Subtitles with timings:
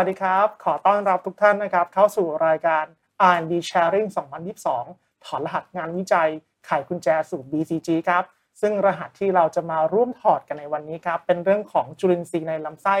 [0.00, 2.84] สวัสดีครับ ขอต้อนรับทุกท่านนะครับ เข้าสู่รายการ
[3.32, 4.08] R&D Sharing
[4.66, 6.28] 2022 ถอนรหัสงานวิจัย
[6.66, 8.24] ไขกุญแจสู่ BCG ครับ
[8.60, 12.96] ซึ่งรหัสที่เราจะมาร่วมถอดกันในวันนี้ครับ เป็นเรื่องของจุลินทรีย์ในลำไส้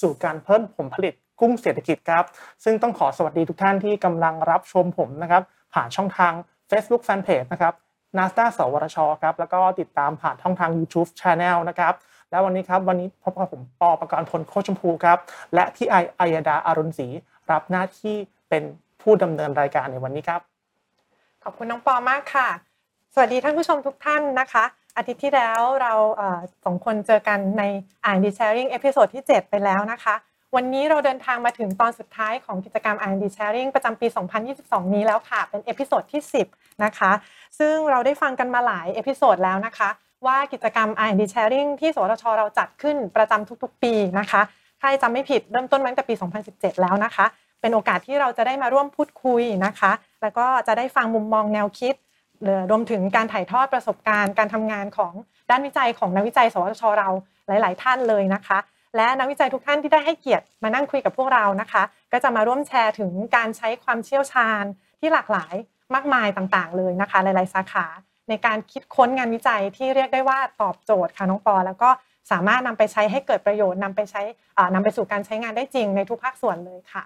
[0.00, 2.24] สู่การเพิ่มผลผลิตกุ้งเศรษฐกิจครับ
[2.64, 5.42] ซึ่งต้องขอสวัสดีทุกท่านที่กำลังรับชมผมนะครับ
[5.74, 6.32] ผ่านช่องทาง
[6.70, 7.74] Facebook Fanpage นะครับ
[8.18, 11.94] n a s d a สวรชครับแล้วก็ติดตามผ่านช่องทาง YouTube Channel นะครับ
[12.32, 15.18] แล้ววันนี้ครับวันนี้พบกับผมปอประกรณ์พลโคชมพูครับ
[15.54, 17.06] และพี่ไออัยดาอารุณศรี
[17.50, 18.16] รับหน้าที่
[18.48, 18.62] เป็น
[19.02, 20.40] ผู้ดำเนินรายการในวันนี้ครับ
[21.44, 22.48] ขอบคุณน้องปอมากค่ะ
[23.14, 24.64] สวัสดีท่านผู้ชมทุกท่านนะคะ
[24.96, 25.94] อาทิตย์ที่แล้วเรา
[26.64, 27.62] สองคนเจอกันใน
[28.04, 30.14] R&D Sharing episode ที่ 7 ไปแล้วนะคะ
[30.56, 34.06] วันนี้เราเดินทางมาถึงตอนสุดท้ายของกิจกรรม R&D Sharing ประจำปี
[34.50, 37.10] 2022 นี้แล้วค่ะ เป็น episode ที่ 10 นะคะ
[37.58, 39.88] ซึ่งเราได้ฟังกันมาหลาย episode แล้วนะคะ
[40.26, 44.42] ว่ากิจกรรม R&D Sharing ที่สวทชเราจัดขึ้นประจำทุกๆ ปีนะคะ
[44.80, 46.14] ถ้าจำไม่ผิดเริ่มต้นมาตั้งแต่ปี
[46.48, 47.26] 2017 แล้วนะคะ
[47.60, 51.94] เป็นโอกาสที่เราจะได้มาร่วมพูดคุยนะคะ แล้วก็จะได้ฟังมุมมองแนวคิด
[52.70, 55.12] รวมถึงการถ่ายทอดประสบการณ์ การทำงานของ
[55.50, 57.08] ด้านวิจัยของนักวิจัย สวทชเรา
[57.46, 58.58] หลาย ๆ ท่านเลยนะคะ
[58.96, 64.64] และนักวิจัยทุกท่านที่ได้ให้เกียรติมานั่งคุยกับพวกเรานะคะ ก็จะมาร่วมแชร์ถึงการใช้ความเชี่ยวชาญ
[65.00, 65.54] ที่หลากหลาย
[65.94, 67.86] มากมายต่าง ๆ เลยนะคะ หลาย ๆ สาขา
[68.28, 71.90] ในการคิดค้นงานวิจัยที่เรียกได้ว่าตอบโจทย์ค่ะน้องปอ แล้วก็
[72.32, 74.22] สามารถนำไปใช้ให้เกิดประโยชน์นำไปใช้
[74.58, 77.04] นำนำไปสู่การใช้งานได้จริงในทุกภาคส่วนเลยค่ะ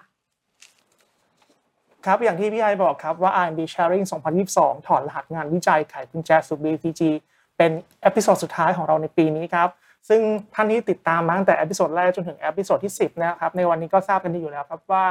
[2.05, 4.05] ครับอย่างที่พี่ไอบอกครับว่า R&D Sharing
[4.45, 7.01] 2022 ถอดรหัสงานวิจัยไขกุญแจสู่ BCG
[7.57, 9.69] เป็น episode สุดท้ายของเราในปีนี้ครับ
[10.09, 10.21] ซึ่ง
[10.53, 15.03] ท่านที่ติดตามมาตั้งแต่ episode แรกจนถึง episode ที่ 10นะครับในวันนี้ก็ทราบกันดีอยู่แล้วครับว่า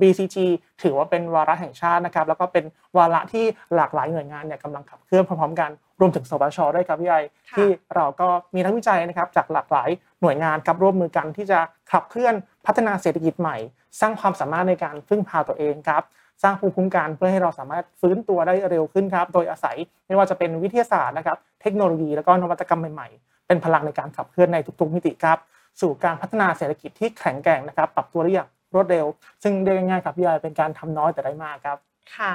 [0.00, 0.36] BCG
[0.82, 2.64] ถือว่าเป็นวาระแห่งชาตินะครับแล้วก็เป็น
[2.96, 3.44] วาระที่
[3.76, 5.70] หลากหลายหน่วยงานเนี่ยกำลังขับเคลื่อนพร้อมๆกัน
[6.00, 7.14] รวมถึงสวชด้วยครับพี่ไอ
[7.50, 9.88] ค่ะที่เราก็มีนักวิจัยนะครับจากหลากหลาย
[10.22, 11.58] หน่วยงานครับร่วมมือกันที่จะ
[11.92, 12.34] ขับเคลื่อน
[12.66, 13.56] พัฒนาเศรษฐกิจใหม่
[14.00, 16.02] สร้างความสามารถในการพึ่งพาตัวเองครับ
[16.42, 25.38] สร้างภูมิคุ้มกันเพื่อให้เราสามารถฟื้นตัวได้เร็วขึ้นครับ โดยอาศัยไม่ว่าจะเป็นวิทยาศาสตร์นะครับ เทคโนโลยีแล้วก็นวัตกรรมใหม่ๆ เป็นพลังในการขับเคลื่อนในทุกๆมิติครับ
[25.80, 29.06] สู่การพัฒนาเศรษฐกิจที่แข็งแกร่งนะครับ ปรับตัวได้อย่างรวดเร็ว
[29.42, 31.78] ซึ่งเรียกง่ายๆครับพี่ไอเป็นการทำน้อยแต่ได้มากครับ
[32.16, 32.34] ค่ะ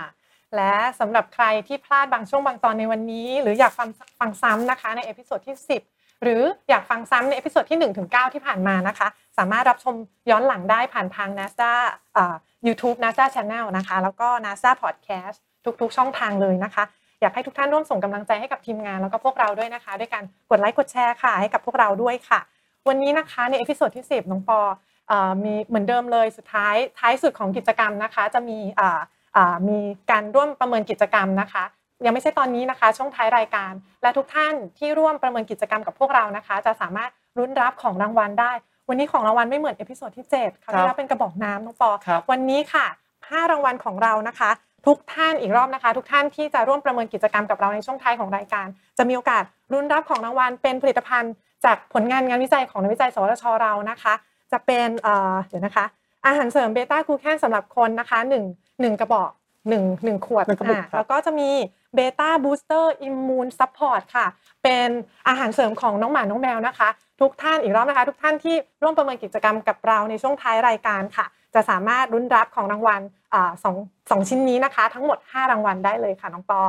[0.55, 3.89] และสำหรับใครที่พลาดบางช่วงบางตอนในวันนี้ หรืออยากฟัง
[4.19, 5.55] ฟังซ้ำนะคะใน episode ที่
[5.89, 9.95] 10หรืออยากฟังซ้ำใน episode ที่1ถึง9ที่ผ่านมานะคะ สามารถรับชม
[10.29, 11.71] ย้อนหลังได้ผ่านทาง NSTDA
[12.17, 12.35] อ่า
[12.67, 15.37] YouTube NSTDA Channel นะคะ แล้วก็ NSTDA Podcast
[15.81, 16.83] ทุกๆ ช่องทางเลยนะคะ
[17.21, 22.39] อยากให้ทุกท่านร่วมส่งกำลังใจให้กับทีมงานแล้วก็พวกเราด้วยนะคะ ด้วยการกดไลค์กดแชร์ค่ะให้กับพวกเราด้วยค่ะ
[22.87, 24.59] วันนี้นะคะในเอพิโซดที่ 10น้องปอ
[25.07, 28.99] เอ่อมีเหมือนเดิมเลยสุดท้ายท้ายสุดของกิจกรรมนะคะ จะมีอ่า
[29.35, 29.79] อ่ามี
[30.11, 31.63] การร่วมประเมินกิจกรรมนะคะ
[32.05, 38.51] ยังไม่ใช่ตอนนี้นะคะ ช่วงท้ายรายการ และทุกท่านที่ร่วมประเมินกิจกรรมกับพวกเรานะคะ จะสามารถลุ้นรับของรางวัลได้
[38.89, 42.85] วันนี้ของรางวัลไม่เหมือนเอพิโซดที่7คราวที่แล้วเป็นกระบอกน้ำน้องปอครับวันนี้ค่ะ
[43.19, 44.49] 5รางวัลของเรานะคะ
[44.85, 48.67] ทุกท่านอีกรอบนะคะ ทุกท่านที่จะร่วมประเมินกิจกรรมกับเราในช่วงท้ายของรายการ
[48.97, 51.33] จะมีโอกาสลุ้นรับของรางวัลเป็นผลิตภัณฑ์
[51.65, 54.13] จากผลงานงานวิจัยของนักวิจัย สวทชเรานะคะ
[54.51, 55.85] จะเป็นเอ่อเดี๋ยวนะคะ
[56.25, 58.19] อาหารเสริมเบต้ากลูแคนสำหรับคนนะคะ
[58.51, 59.31] 1 1กระบอก
[59.69, 61.49] 1 1ขวดหนึ่งกระปุกอ่าครับแล้วก็จะมี
[61.95, 64.25] Beta Booster immune support ค่ะ
[64.63, 64.89] เป็น
[65.27, 66.89] อาหารเสริมของน้องหมาน้องแมวนะคะ
[67.21, 71.25] ทุกท่านอีกรอบนะคะ ทุกท่านที่ร่วมประเมินกิจกรรมกับเราในช่วงท้ายรายการค่ะ
[71.55, 73.18] จะสามารถลุ้นรับของรางวัลอ่า
[73.63, 73.75] สอง
[74.11, 76.61] สองชิ้นนี้นะคะ ทั้งหมด 5 รางวัลได้เลยค่ะน้องปอ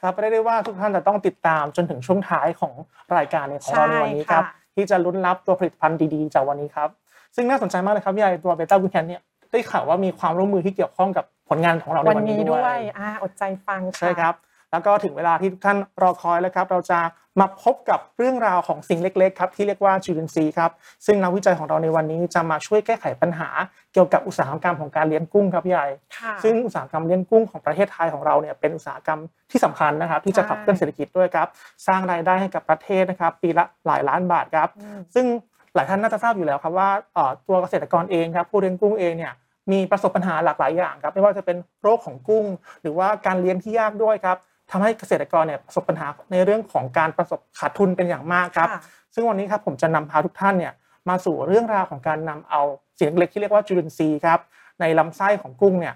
[0.00, 2.72] ครับเรียกได้ว่าทุกท่านจะต้องติดตามจนถึงช่วงท้ายของ
[3.16, 6.88] รายการในของเราในวันนี้ครับใช่ค่ะที่จะลุ้นรับตัวผลิตภัณฑ์ดีๆจากวันนี้ครับ
[7.34, 14.34] ซึ่งน่าสนใจมากเลยครับพี่ไอตัวเบต้าบูแคนเนี่ยได้ข่าวว่ามีความร่วมมือที่เกี่ยวข้องกับผลงานของเราในวันวันนี้นี้ด้ด้ววยยอ่าอดใจฟังค่ะใช่ครับ
[14.76, 17.00] แล้วก็ถึงเวลาที่ทุกท่านรอคอยแล้วครับ เราจะ
[17.40, 20.70] มาพบกับเรื่องราวของสิ่งเล็กๆครับที่เรียกว่าจุลินทรีย์ครับ
[21.06, 23.48] ซึ่งนักวิจัยของเราในวันนี้จะมาช่วยแก้ไขปัญหา
[23.92, 25.80] เกี่ยวกับอุตสาหกรรมของการเลี้ยงกุ้งครับพี่ไอ
[26.16, 29.20] ค่ะซึ่งอุตสาหกรรมเลี้ยงกุ้งของประเทศไทยของเราเนี่ยเป็นอุตสาหกรรม
[29.50, 31.48] ที่สำคัญนะครับ ที่จะขับเคลื่อนเศรษฐกิจด้วยครับ
[31.86, 35.26] สร้างรายได้ให้กับประเทศนะครับ ปีละหลายล้านบาทครับอืมซึ่ง
[35.74, 39.34] หลายท่านน่าจะทราบอยู่แล้วครับว่าเอ่อตัวเกษตรกรเองครับผู้เลี้ยงกุ้งเองเนี่ย
[39.72, 42.44] มีประสบปัญหาหลากหลายอย่างครับไม่ว่าจะเป็นโรคของกุ้ง
[42.82, 44.36] หรือว่าการเลี้ยงที่ยากด้วยครับ
[44.70, 48.80] ทำให้เกษตรกรเนี่ยประสบปัญหาในเรื่องของการประสบขาดทุนเป็นอย่างมากครับค่ะ
[49.14, 50.72] ซึ่งวันนี้ครับผมจะนำพาทุกท่านเนี่ย
[51.08, 52.62] มาสู่เรื่องราวของการนำเอา
[52.98, 54.38] สิ่งเล็กๆที่เรียกว่าจุลินทรีย์ครับ
[54.80, 55.94] ในลำไส้ของกุ้งเนี่ย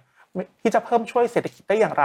[0.60, 2.04] ที่จะเพิ่มช่วยเศรษฐกิจได้อย่างไร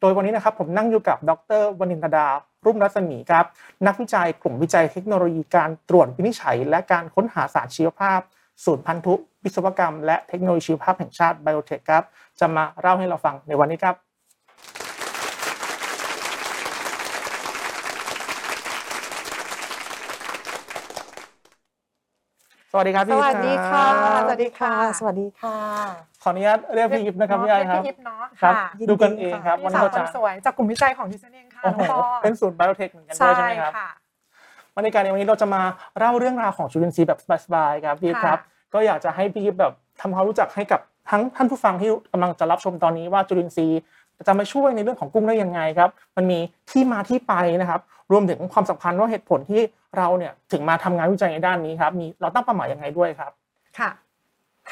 [0.00, 2.26] โดยวันนี้นะครับผมนั่งอยู่กับดรวนินทดา
[2.64, 3.44] รุ่มรัศมีครับ
[3.86, 8.20] นักวิจัยกลุ่มวิจัยเทคโนโลยีการตรวจวินิจฉัย และการค้นหาสารชีวภาพ
[8.64, 9.14] ศูนย์พันธุ
[9.44, 12.04] วิศวกรรม และเทคโนโลยีชีวภาพแห่งชาติไบโอเทคครับ
[12.40, 13.96] จะมาเล่าให้เราฟังในวันนี้ครับ
[22.65, 23.84] ส วัสดีครับสพี่วัสดีค่ะ
[24.16, 25.56] รับสวัสดีค่ะ สวัสดีค่ะ
[26.22, 33.90] ขออนุญาตเรียกพี่อิฟนะครับพี่ไอครับ พี่อิฟเนาะครับ ค่ะยินดีดูกันเองครับ พี่วันสานี้วเราคจะนสวยจากกลุ่มวิจัยของดิฉันเองค่ะโอ้น้โหองปอเป็นศูนย์ไบโอเทคเหมือนกันด้วยใช่ไหมครับค่ะ
[34.74, 35.62] วันในการในวันนี้เราจะมา
[35.98, 38.40] เล่าเรื่องราวของจุลินทรีย์แบบสบายๆครับพี่ค่ะ ครับ
[38.74, 40.80] ก็อยากจะให้พี่อิฟแบบทำความรู้จักให้กับ
[41.10, 43.80] ทั้งท่านผู้ฟังที่กำลังจะรับชมตอนนี้ว่าจุลินทรีย์
[44.26, 46.38] จะมาช่วยในเรื่องของกุ้งได้ยังไงครับ มันมี
[46.70, 47.80] ที่มาที่ไปนะครับ
[48.12, 49.62] รวมถึงความสำคัญว่าเหตุผลที่
[49.96, 53.32] เราเนี่ยถึงมาทำงานวิจัยในด้านนี้ครับ มีเราตั้งเป้าหมายยังไงด้วยครับ
[53.78, 53.90] ค่ะ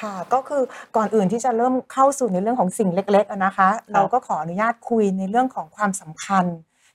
[0.00, 0.62] ค่ะ ก็คือ
[0.96, 6.44] ก่อนอื่นที่จะเริ่มเข้าสู่ในเรื่องของสิ่งเล็กๆอะนะคะ เราก็ขออนุญาตคุยในเรื่องของความสำคัญ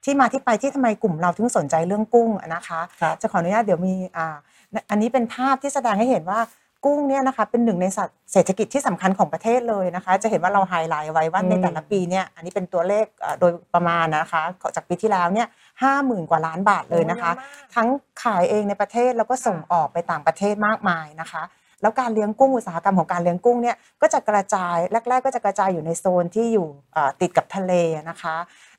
[0.04, 4.36] ที่มาที่ไปที่ทำไมกลุ่มเราถึงสนใจเรื่องกุ้งอะนะคะครับจะขออนุญาตเดี๋ยวมีอ่า
[4.90, 6.40] อันนี้เป็นภาพที่แสดงให้เห็นว่า
[6.86, 14.42] กุ้งเนี่ยนะคะเป็นหนึ่งในสัตว์เศรษฐกิจที่สำคัญของประเทศเลยนะคะ จะเห็นว่าเราไฮไลท์ไว้ว่าอืมในแต่ละปีเนี่ยอันนี้เป็นตัวเลขอ่าโดยประมาณนะคะ
[14.76, 15.48] จากปีที่แล้วเนี่ย
[15.84, 17.88] ห้าหมื่นกว่าล้านบาทเลยนะคะโอ้เยอะมากทั้ง
[18.24, 21.44] ขายเองในประเทศแล้วก็ส่งออกไปต่างประเทศมากมายนะคะ
[21.82, 24.78] แล้วการเลี้ยงกุ้งอุตสาหกรรมของการเลี้ยงกุ้งเนี่ยก็จะกระจาย
[25.10, 27.74] แรก ๆ ก็จะกระจายอยู่ในโซนที่อยู่เอ่อติดกับทะเล
[28.10, 28.36] นะคะ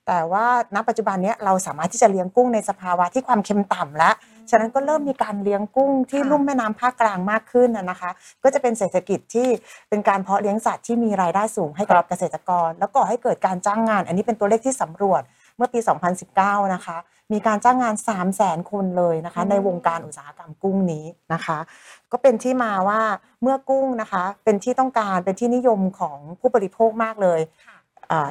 [0.07, 4.15] แต่ว่าณปัจจุบันเนี้ยเราสามารถที่จะเลี้ยงกุ้งในสภาวะที่ความเค็มต่ำแล้ว
[4.51, 8.11] ฉะนั้นก็เริ่มมีการเลี้ยงกุ้งที่ค่ะลุ่มแม่น้ำภาคกลางมากขึ้นนะนะคะ
[8.43, 9.49] ก็จะเป็นเศรษฐกิจที่
[9.89, 15.23] เป็นการเพาะเลี้ยงสัตว์ที่มีรายได้สูงให้กัครับบเกษตรกร แล้วก่อให้เกิดการจ้างงาน อันนี้เป็นตัวเลขที่สำรวจ
[15.57, 15.79] เมื่อปี
[16.27, 16.97] 2019 นะคะ
[17.33, 21.59] มีการจ้างงาน 3 0 0แสนคนเลยนะคะอืมในวงการอุตสาหกรรมกุ้งนี้นะคะ
[22.13, 23.01] ก็เป็นที่มาว่า
[23.43, 27.80] เมื่อกุ้งนะคะ เป็นที่ต้องการเป็นที่นิยมของผู้บริโภคมากเลยค่ะอ่า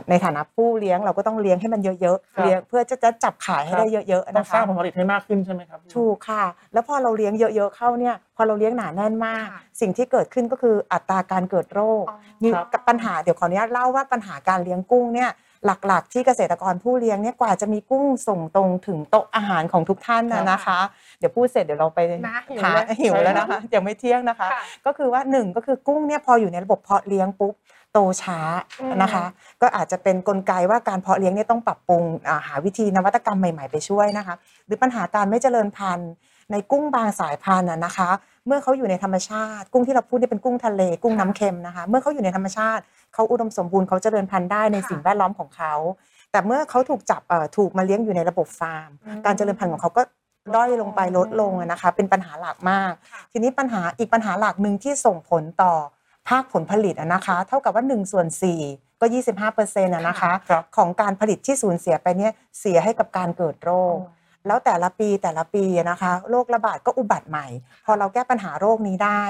[0.09, 6.43] ในฐานะผู้เลี้ยงเราก็ต้องเลี้ยงให้มันเยอะครับๆเลี้ยงเพื่อจะจะจับขายให้ครับได้เยอะๆต้องนะสร้าคะงผลผลิตให้มากขึ้นใช่ไหมครับถูกค่ะ
[6.73, 15.31] แล้วพอเราเลี้ยงเยอะๆเข้าเนี่ยพอเราเลี้ยงหนาแน่นมากค่ะสิ่งที่เกิดขึ้นก็คืออัตราการเกิดโรคอ๋อมีครับกับปัญหาเดี๋ยวขออนุญาตเล่าว่าปัญหาการเลี้ยงกุ้งเนี่ย
[15.65, 20.79] หลักๆ ที่เกษตรกรผู้เลี้ยงเนี่ยกว่าจะมีกุ้งส่งตรงถึงโต๊ะอาหารของทุกท่านนะนะคะ
[21.19, 27.53] เดี๋ยวพูดเสร็จเดี๋ยวเราไปนะหิวหาเลยหิวแล้วนะคะยังไม่เที่ยงนะคะค่ะก็คือว่าหนึ่งก็คือกุ้งเนี่ยพออยู่ในระบบเพาะเลี้ยงปุ๊บ
[27.93, 28.39] โตช้า
[28.81, 29.25] อืมนะคะ
[29.61, 36.11] ก็อาจจะเป็นกลไกว่าการเพาะเลี้ยงเนี่ยต้องปรับปรุงอ่าหาวิธีนวัตกรรมใหม่ๆไปช่วยนะคะ หรือปัญหาการไม่เจริญพันธุ์
[36.51, 38.09] ในกุ้งบางสายพันธุ์น่ะนะคะ
[38.47, 42.83] เมื่อเขาอยู่ในธรรมชาติ กุ้งที่เราพูดเนี่ยเป็นกุ้งทะเล กุ้งน้ำเค็มนะคะ เมื่อเขาอยู่ในธรรมชาติ
[43.13, 45.73] เขาอุดมสมบูรณ์เขาเจริญพันธุ์ได้ในค่ะสิ่งแวดล้อมของเขา
[46.31, 50.01] แต่เมื่อเขาถูกจับเอ่อถูกมาเลี้ยงอยู่ในระบบฟาร์มอืมการเจริญพันธุ์ของเขาก็
[50.55, 55.73] ด้อยลงไปลดลงอะนะคะ เป็นปัญหาหลักมากค่ะทีนี้ปัญหาอีกปัญหาหลักหนึ่งที่ส่งผลต่อ
[56.29, 58.27] ภาคผลผลิตอะนะคะ เท่ากับว่า1ส่วน
[58.63, 63.97] 4ก็ 25เปอร์เซ็นต์นะคะครับของการผลิตที่สูญเสียไปเนี่ยเสียให้กับการเกิดโรค
[64.47, 67.47] แล้วแต่ละปีแต่ละปีอะนะคะโรคระบาดก็อุบัติใหม่
[67.85, 69.23] พอเราแก้ปัญหาโรคนี้ได้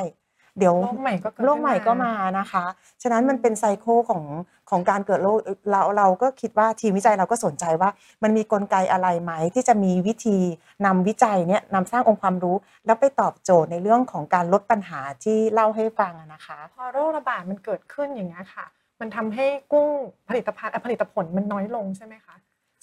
[0.57, 2.65] เดี๋ยวโรคใหม่ก็เกิดโรคใหม่ก็ขึ้นมานะคะ
[3.01, 4.23] ฉะนั้นมันเป็นไซโคลของ
[4.69, 5.37] ของการเกิดโรค
[5.71, 7.89] เราเราก็คิดว่าทีมวิจัยเราก็สนใจว่า
[8.23, 10.37] มันมีกลไกอะไรไหมที่จะมีวิธี
[10.85, 12.55] นำวิจัยเนี่ยนำสร้างองค์ความรู้
[12.85, 18.65] แล้วไปตอบโจทย์ในเรื่องของการลดปัญหาที่เล่าให้ฟังอะนะคะ พอโรคระบาดมันเกิดขึ้นอย่างนี้ยค่ะ
[18.99, 19.89] มันทำให้กุ้ง
[20.29, 22.35] ผลิตภัณฑ์เอ่อผลิตผลมันน้อยลงใช่ไหมคะ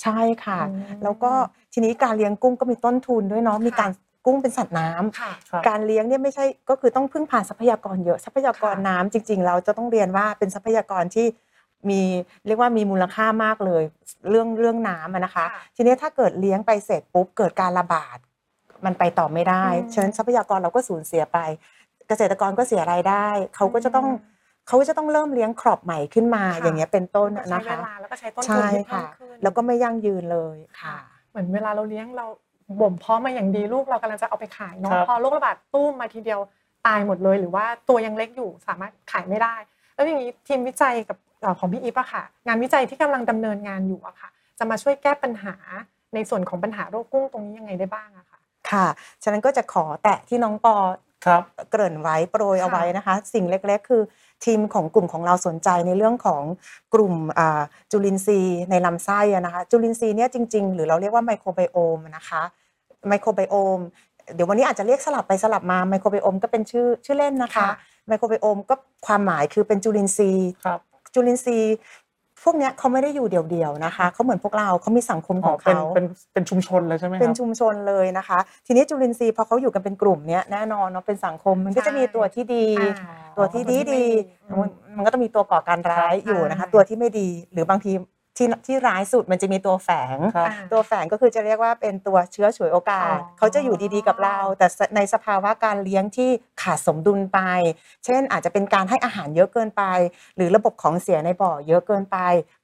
[0.02, 1.32] ใช่ค่ะอืมแล้วก็
[1.72, 3.90] ทีนี้การเลี้ยงกุ้งก็มีต้นทุนด้วยเนาะมีค่ะการ
[4.26, 11.26] กุ้งเป็นสัตว์น้ำค่ะครับการเลี้ยงเนี่ยไม่ใช่ก็คือต้องพึ่งพาทรัพยากรเยอะทรัพยากรค่ะน้ำจริง ๆ เราจะต้องเรียนว่าเป็นทรัพยากรที่
[11.90, 12.02] มี
[12.46, 13.82] เรียกว่ามีมูลค่ามากเลย
[14.30, 18.18] เรื่องเรื่องน้ำอะนะคะค่ะทีนี้ถ้าเกิดเลี้ยงไปเสร็จปุ๊บเกิดการระบาด
[18.84, 21.38] มันไปต่อไม่ได้อืมฉะนั้นทรัพยากรเราก็สูญเสียไป
[22.08, 24.16] เกษตรกรก็เสียรายได้ เขาก็จะต้องอืม
[24.68, 30.96] เขาจะต้องเริ่มเลี้ยงครอบใหม่ขึ้นมาค่ะอย่างเงี้ยเป็นต้นก็อะใช้นะเวคะลาแล้วก็ใช้ต้นทุนใช่ที่เพิ่ค่ะมขึ้นแล้วก็ไม่ยั่งยืนเลยค่ะ
[31.30, 32.26] เหมือนเวลาเราเลี้ยงเรา
[32.80, 36.40] บ่มเพาะมาอย่างดีลูกเรากำลังจะเอาไปขายเนาะครับพอโรคระบาดตุ้มมาทีเดียว
[36.86, 39.54] ตายหมดเลย หรือว่าตัวยังเล็กอยู่สามารถขายไม่ได้
[39.94, 45.54] แล้วอย่างนี้ทีมวิจัยกับเอ่อของพี่อีฟอะค่ะ งานวิจัยที่กำลังดำเนินงานอยู่อะค่ะ จะมาช่วยแก้ปัญหา
[46.14, 48.38] ในส่วนของปัญหาโรคกุ้งตรงนี้ยังไงได้บ้างอะค่ะ
[48.70, 48.86] ค่ะ
[49.22, 50.74] ฉะนั้นก็จะขอแตะที่น้องปอ
[51.24, 54.02] ครับเกริ่นไว้โปรยเอาค่ะไว้นะคะ สิ่งเล็กๆ คือ
[54.44, 56.42] ทีมของกลุ่มของเราสนใจในเรื่องของ
[56.94, 62.42] กลุ่มอ่าจุลินทรีย์ในลำไส้อะนะคะจุลินทรีย์เนี่ยจริง ๆ หรือเราเรียกว่าไมโครไบโอมนะคะ
[63.08, 63.78] ไมโครไบโอม
[64.34, 67.68] เดี๋ยววันนี้อาจจะเรียกสลับไปสลับมาไมโครไบโอมก็เป็นชื่อชื่อเล่นนะคะค่ะ
[68.08, 68.74] ไมโครไบโอมก็
[69.06, 70.80] ความหมายคือเป็นจุลินทรีย์ครับ
[71.14, 71.74] จุลินทรีย์
[72.05, 72.05] พ
[72.48, 82.90] วกเนี้ยเขาไม่ได้อยู่เดี่ยวๆนะคะเขาเหมือนพวกเราเขามีสังคมขอ๋อองเป็นเขาเป็นเป็นชุมชนเลยใช่ไหมครับเป็นชุมชนเลยนะคะ ทีนี้จุลินทรีย์พอเขาอยู่กันเป็นกลุ่มเนี้ยแน่นอนเนาะเป็นสังคมมันก็จะมีตัวที่ดีอ่า
[83.36, 84.04] ตัวที่ดีดี
[84.42, 87.92] อืมมันมันก็ต้องมีตัวก่อการร้ายครับอยู่นะคะอ่าตัวที่ไม่ดีหรือบางที
[88.36, 94.66] ที่ที่ร้ายสุดมันจะมีตัวแฝงครับอ่าตัวแฝงก็คือจะเรียกว่าเป็นตัวเชื้อฉวยโอกาสอ๋อเขาจะอยู่ดีๆกับเรา แต่
[94.96, 96.30] ในสภาวะการเลี้ยงที่
[96.62, 97.40] ขาดสมดุลไป
[98.04, 99.82] เช่นอาจจะเป็นการให้อาหารเยอะเกินไป
[100.36, 102.18] หรือระบบของเสียในบ่อเยอะเกินไป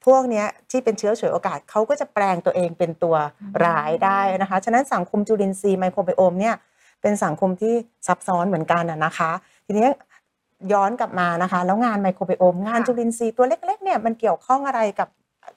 [0.07, 3.17] พวกเนี้ยที่เป็นเชื้อฉวยโอกาสเขาก็จะแปลงตัวเองเป็นตัว
[3.65, 6.55] ร้ายได้นะคะ ฉะนั้นสังคมจุลินทรีย์ไมโครไบโอมเนี่ย
[7.03, 7.75] เป็นสังคมที่
[8.07, 9.31] ซับซ้อนเหมือนกันอะนะคะ
[9.67, 9.89] ทีนี้
[10.73, 15.09] ย้อนกลับมานะคะ แล้วงานไมโครไบโอม งานค่ะจุลินทรีย์ตัวเล็กๆเนี่ยมันเกี่ยวข้องอะไรกับ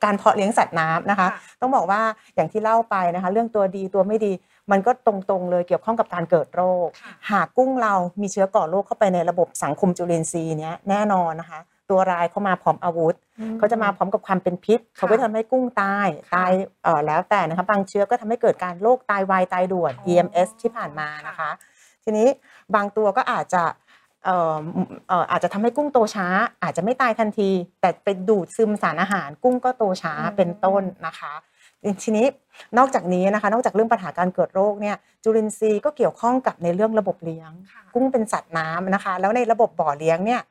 [0.03, 1.27] การเพาะเลี้ยงสัตว์น้ำนะคะ
[1.61, 2.01] ต้องบอกว่า
[2.35, 4.33] อย่างที่เล่าไปนะคะ เรื่องตัวดีตัวไม่ดี
[4.71, 13.15] มันก็ตรงๆเลยเกี่ยวข้องกับการเกิดโรคค่ะหากกุ้งเรามีเชื้อก่อโรคเข้าไปในระบบสังคมจุลินทรีย์เนี้ยแน่นอนนะคะ ตัวร้ายเข้ามาพร้อมอาวุธ
[13.57, 16.51] เขาจะมาพร้อมกับความเป็นพิษ เขาก็ทำให้กุ้งตายค่ะตาย
[16.83, 21.49] เอ่อแล้วแต่นะคะบางเชื้อก็ทำให้เกิดการโรคตายวายตายด่วนอ๋อ EMS ที่ผ่านมานะคะ
[22.03, 22.27] ทีนี้
[22.75, 24.59] บางตัวก็อาจจะเอ่อ
[25.07, 26.27] เอ่ออาจจะทำให้กุ้งโตช้า
[26.63, 27.49] อาจจะไม่ตายทันที
[27.81, 31.33] แต่ไปดูดซึมสารอาหาร กุ้งก็โตช้าอืมเป็นต้นนะคะ
[32.03, 32.27] ทีนี้
[32.77, 40.41] นอกจากนี้นะคะนอกจากเรื่องปัญหาการเกิดโรคเนี่ยจุลินทรีย์ก็เกี่ยวข้องกับในเรื่องระบบเลี้ยงค่ะกุ้งเป็นสัตว์น้ำนะคะ แล้วในระบบบ่อเลี้ยงเนี่ย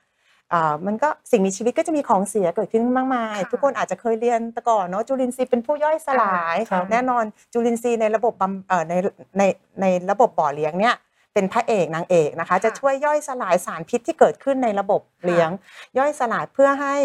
[0.53, 8.95] อ่ามันก็สิ่งมีชีวิตก็จะมีของเสียเกิดขึ้นมากมายค่ะทุกคนอาจจะเคยเรียนแต่ก่อนเนาะจุลินทรีย์เป็นผู้ย่อยสลายครับแน่นอนจุลินทรีย์ในระบบบำเอ่อใน
[9.39, 9.43] ใน
[9.81, 10.95] ในระบบบ่อเลี้ยงเนี่ย
[11.35, 15.51] เป็นพระเอกนางเอกนะคะ จะช่วยย่อยสลายสารพิษที่เกิดขึ้นในระบบเลี้ยง
[15.99, 16.97] ย่อยสลายเพื่อให้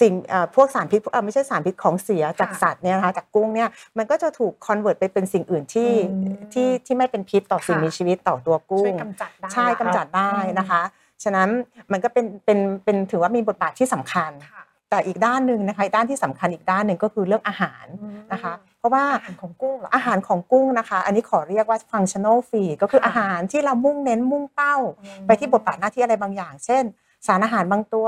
[0.00, 10.82] สิ่งเอ่อพวกสารพิษเอ่อไม่ใช่สารพิษของเสียจากค่ะสัตว์เนี่ยนะคะจากกุ้งเนี่ยมันก็จะถูกคอนเวิร์ตไปเป็นสิ่งอื่นที่อืมที่ที่ไม่เป็นพิษต่อสิ่งค่ะมีชีวิตต่อตัวกุ้ช่วยงกำจัดได้ใช่กำจัดได้อืมนะคะ
[11.24, 11.48] ฉะนั้น
[11.92, 26.84] มันก็เป็นเป็นเป็นถือว่ามีบทบาทที่สำคัญค่ะแต่อีกด้านหนึ่งนะคะอีกด้านที่สำคัญอีกด้านหนึ่งก็คือเรื่องอาหารอืมนะคะ เพราะว่าอาหารของกุ้งเหรออาหารของกุ้งนะคะ อันนี้ขอเรียกว่า functional feed ก็คือค่ะอาหารที่เรามุ่งเน้นมุ่งเป้าอืมไปที่บทบาทหน้าที่อะไรบางอย่าง เช่น
[27.26, 28.06] สารอาหารบางตัว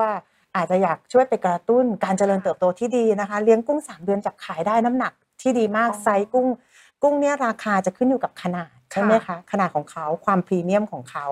[0.57, 6.47] อาจจะอยากช่วยไปกระตุ้นการเจริญเติบโตที่ดีนะคะ เลี้ยงกุ้ง 3 เดือนจับขายได้น้ำหนักที่ดีมากอ๋อไซส์กุ้ง
[7.02, 11.26] กุ้งเนี่ยราคาจะขึ้นอยู่กับขนาดใช่ไหมคะขนาดของเขาความพรีเมียมของเขา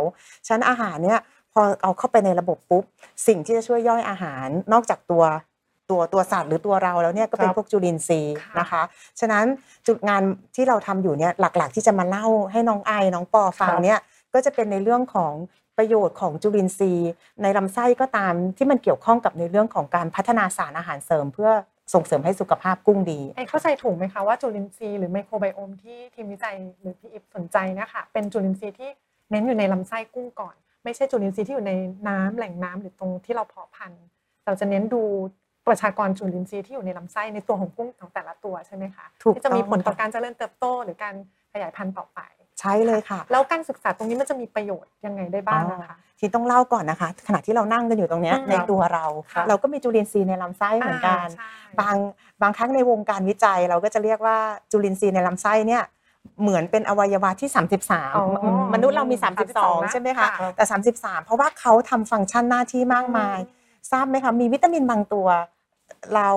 [0.47, 1.21] ฉะนันอาหารเนี่ย
[1.53, 2.85] พอเอาเข้าไปในระบบปุ๊บ
[3.27, 5.23] สิ่งที่จะช่วยย่อยอาหารนอกจากตัว
[5.91, 8.83] ตัวตัวสัตว์หรือตัวเราแล้วเนี่ยก็เป็นครับพวกจุลินทรีย์ค่ะนะคะ
[9.21, 9.45] ฉะนั้น
[9.87, 10.23] จุดงาน
[10.55, 14.01] ที่เราทำอยู่เนี่ยหลักๆ ที่จะมาเล่าให้น้องไอน้องปอฟังครับเนี่ย
[14.35, 15.33] ก็จะเป็นในเรื่องของ
[15.79, 17.11] ประโยชน์ของจุลินทรีย์
[17.43, 21.51] ในลำไส้ก็ตามที่มันเกี่ยวข้องกับในเรื่องของการพัฒนาสารอาหารเสริม เพื่อ
[21.95, 28.91] ส่งเสริมให้สุขภาพกุ้งดีไอเข้าใจถูกไหมคะว่าจุลินทรีย์หรือไมโครไบโอมที่ทีมวิจัยหรือพี่อิฟสนใจเนะคะเป็นจุลินทรีย์ที่
[29.31, 31.73] เน้นอยู่ในลำไส้กุ้งก่อน ไม่ใช่จุลินทรีย์ที่อยู่ใน
[32.09, 34.05] น้ำแหล่งน้ำหรือตรงที่เราเพาะพันธุ์
[34.47, 35.03] เราจะเน้นดู
[35.67, 41.15] ประชากรจุลินทรีย์ที่อยู่ในลำไส้ในตัวของกุ้งของแต่ละตัวใช่ไหมคะถูกที่จะมีผลต่อต้องค่ะการเจริญเติบโตหรือการ
[41.53, 42.21] ขยายพันธุ์ต่อไป
[42.61, 51.51] ใช่เลยค่ะ แล้วการศึกษาตรงนี้มันจะมีประโยชน์ยังไงได้บ้างนะคะที่ต้องเล่าก่อนนะคะ ขณะที่เรานั่งกันอยู่ตรงเนี้ยอืมในตัวเราครับเราก็มีจุลินทรีย์ในลำไส้เหมือนกันใช่
[51.81, 51.97] บาง
[52.43, 54.37] บางครั้งในวงการวิจัย เราก็จะเรียกว่า
[54.71, 55.83] จุลินทรีย์ในลำไส้เนี่ย
[56.43, 57.63] เหมือนเป็นอวัยวะที่อ๋อ
[58.33, 59.17] 33 มนุษย์เรามี
[59.55, 60.65] 32 ใช่ไหมคะค่ะแต่
[60.95, 63.39] 33 เพราะว่าเขาทำฟังก์ชันหน้าที่มากมาย
[63.91, 65.27] ทราบไหมคะ มีวิตามินบางตัว
[66.15, 66.29] เรา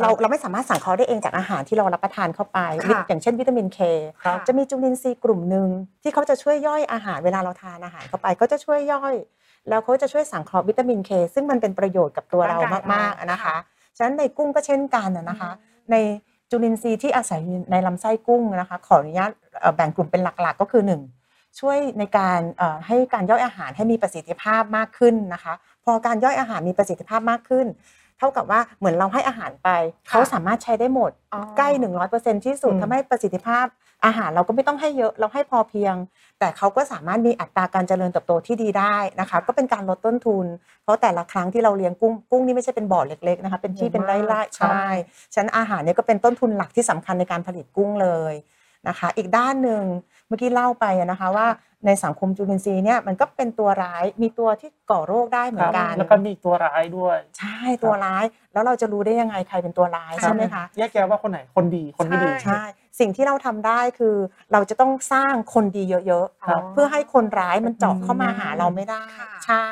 [0.00, 3.78] เราเราไม่สามารถสั่งเขาได้เองจากอาหารที่เรารับประทานเข้าไปค่ะอย่างเช่นวิตามินเค
[4.24, 5.68] ครับ จะมีจุลินทรีย์กลุ่มหนึ่ง
[6.02, 9.14] ที่เขาจะช่วยย่อยอาหารเวลาเราทานอาหารเข้าไปเขาจะช่วยย่อย
[9.68, 13.56] แล้วเขาจะช่วยสังเคราะห์วิตามินเคซึ่งมันเป็นประโยชน์กับตัวเราร่างกายมากๆเรานะคะค่ะ
[13.96, 15.96] ฉะนั้นในกุ้งก็เช่นกันนะนะคะอืมใน
[16.50, 20.82] จุลินทรีย์ที่อาศัยอยู่ในลำไส้กุ้งนะคะ ขออนุญาตเอ่อแบ่งกลุ่มเป็นหลักๆ ก็คือ
[21.20, 27.66] 1 ช่วยในการเอ่อให้การย่อยอาหารให้มีประสิทธิภาพมากขึ้นนะคะ พอการย่อยอาหารมีประสิทธิภาพมากขึ้น
[28.18, 29.68] เท่ากับว่าเหมือนเราให้อาหารไป
[30.08, 31.68] เขาสามารถใช้ได้หมดอ๋อใกล้
[32.06, 33.66] 100%ที่สุดอืมทำให้ประสิทธิภาพ
[34.04, 35.94] อาหารเราก็ไม่ต้องให้เยอะเราให้พอเพียง
[36.38, 40.46] แต่เขาก็สามารถมีอัตราการเจริญเติบโตที่ดีได้นะคะก็เป็นการลดต้นทุน
[40.82, 44.84] เพราะแต่ละครั้งที่เราเลี้ยงกุ้งกุ้งนี่ไม่ใช่เป็นบ่อเล็กๆนะคะเป็นที่เป็นไร่ๆใช่
[45.34, 48.34] ฉะนันอาหารเนี่ยก็เป็นต้นทุนหลักที่สำคัญในการผลิตกุ้งเลย
[48.88, 49.82] นะคะ อีกด้านหนึ่ง
[50.28, 51.46] เมื่อกี้เล่าไปอะนะคะว่า
[51.86, 62.62] ในสังคมจุลินทรีย์เนี่ยมันก็เป็นตัวร้ายมีตัวที่ก่อโรคได้เหมือนกันแล้วก็มีตัวร้ายด้วย ใช่ตัวร้ายแล้วเราจะรู้ได้ยังไงใครเป็นตัวร้ายใช่ไหมคะแยกแยะว่าคนไหนคนดีคนไม่ดีใช่
[63.00, 64.16] สิ่งที่เราทำได้คือ
[64.52, 69.64] เราจะต้องสร้างคนดีเยอะครับๆเพื่อให้คนร้ายมันเจาะเข้ามาหาเราไม่ได้ค่ะใช่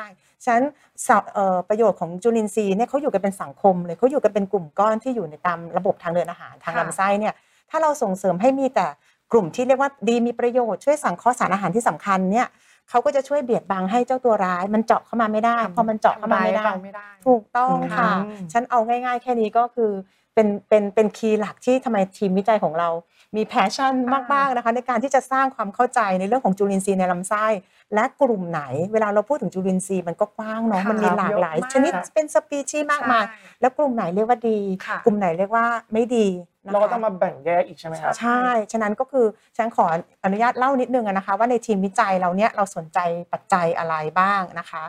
[0.43, 0.65] ฉะนั้น
[1.07, 7.33] สะเอ่อประโยชน์ของจุลินทรีย์เนี่ยเขาอยู่กันเป็นสังคมเลยเขาอยู่กันเป็นกลุ่มก้อนที่อยู่ในตามระบบทางเดินอาหารทางค่ะลำไส้เนี่ย
[7.69, 8.87] ถ้าเราส่งเสริมให้มีแต่
[9.31, 12.47] กลุ่มที่เรียกว่าดีมีประโยชน์ช่วยสังเคราะห์สารอาหารที่สำคัญเนี่ย
[12.89, 19.91] เขาก็จะช่วยเบียดบังให้เจ้าตัวร้าย มันเจาะเข้ามาไม่ได้ พอมันเจาะเข้ามาไม่ได้ทำร้ยรไม่ได้ถูกต้องค่ะอืมฉันเอาง่าย ๆ แค่นี้ก็คือ
[20.33, 22.89] เป็นเป็นเป็น key หลักที่ทำไมทีมวิจัยของเรา
[23.35, 27.45] มี passion อ่ามมากๆนะคะในการที่จะสร้างความเข้าใจในเรื่องของจุลินทรีย์ในลำไส้
[27.93, 28.61] และกลุ่มไหน
[28.93, 36.27] เวลาเราพูดถึงจุลินทรีย์มันก็กว้างเนาะค่ะมันมีหลากหลายเยอะมากชนิดเป็นสปีชีส์มากมายใช่แล้วกลุ่มไหนเรียกว่าดีค่ะกลุ่มไหนเรียกว่าไม่ดี
[36.67, 39.25] นะคะ เราก็ต้องมาแบ่งแยกอีกใช่ไหมครับ ใช่ ฉะนั้นก็คือ
[39.57, 39.85] ฉันขอ
[40.25, 42.99] อนุญาตเล่านิดนึงอะนะคะ ว่าในทีมวิจัยเราเนี่ยเราสนใจ
[43.33, 44.83] ปัจจัยอะไรบ้างนะคะ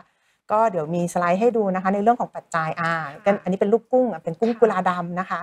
[0.51, 2.93] ก็เดี๋ยวมีสไลด์ให้ดูนะคะในเรื่องของปัจจัยอ่า
[3.25, 5.39] กันอันนี้เป็นรูปกุ้งอะเป็นกุ้งกุลาดำนะคะ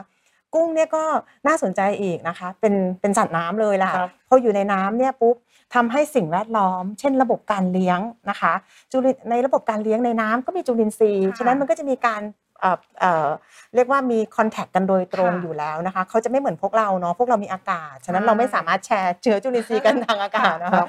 [0.54, 1.04] กกุ้งเนี่ยก็
[1.46, 5.36] น่าสนใจอีกนะคะ เป็นเป็นสัตว์น้ำเลยล่ะครับพออยู่ในน้ำเนี่ยปุ๊บ
[5.74, 8.00] ทำให้สิ่งแวดล้อม เช่น ระบบการเลี้ยง
[8.30, 8.52] นะคะ
[8.92, 12.22] จุลินในระบบการเลี้ยงในน้ำก็มีจุลินทรีย์ค่ะฉะนั้นมันก็จะมีการ
[12.60, 13.28] เอ่อเอ่อ
[13.74, 20.88] เรียกว่ามีคอนแทคกันโดยตรงค่ะอยู่แล้วนะคะเขาจะไม่เหมือนพวกเราเนาะพวกเรามีอากาศ ฉะนั้นใช่เราไม่สามารถแชร์เชื้อจุลินทรีย์กันทางอากาศนะครัคะบ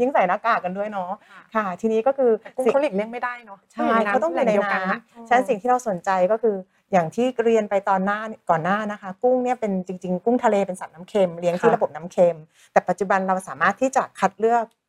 [0.00, 6.56] ยิ่งใส่หน้ากากกันด้วยเนาะค่ะค่ะทีนี้ก็คือแต่กุ้งสิ่งเขาหลีกเลี่ยงไม่ได้เนาะใช่เขาต้องอยู่ในแหล่งเดียวกัน้อะำฉะนั้นสิ่งที่เราสนใจก็คือ
[6.92, 8.18] อย่างที่เรียนไปตอนหน้า
[8.50, 12.36] ก่อนหน้านะคะ กุ้งเนี่ยเป็นจริง ๆ กุ้งทะเลเป็นสัตว์น้ำเค็มเลี้ยงครัที่บระบบน้ำเค็ม
[12.72, 14.81] แต่ปัจจุบันเราสามารถที่จะคัดเลือกเอ่อ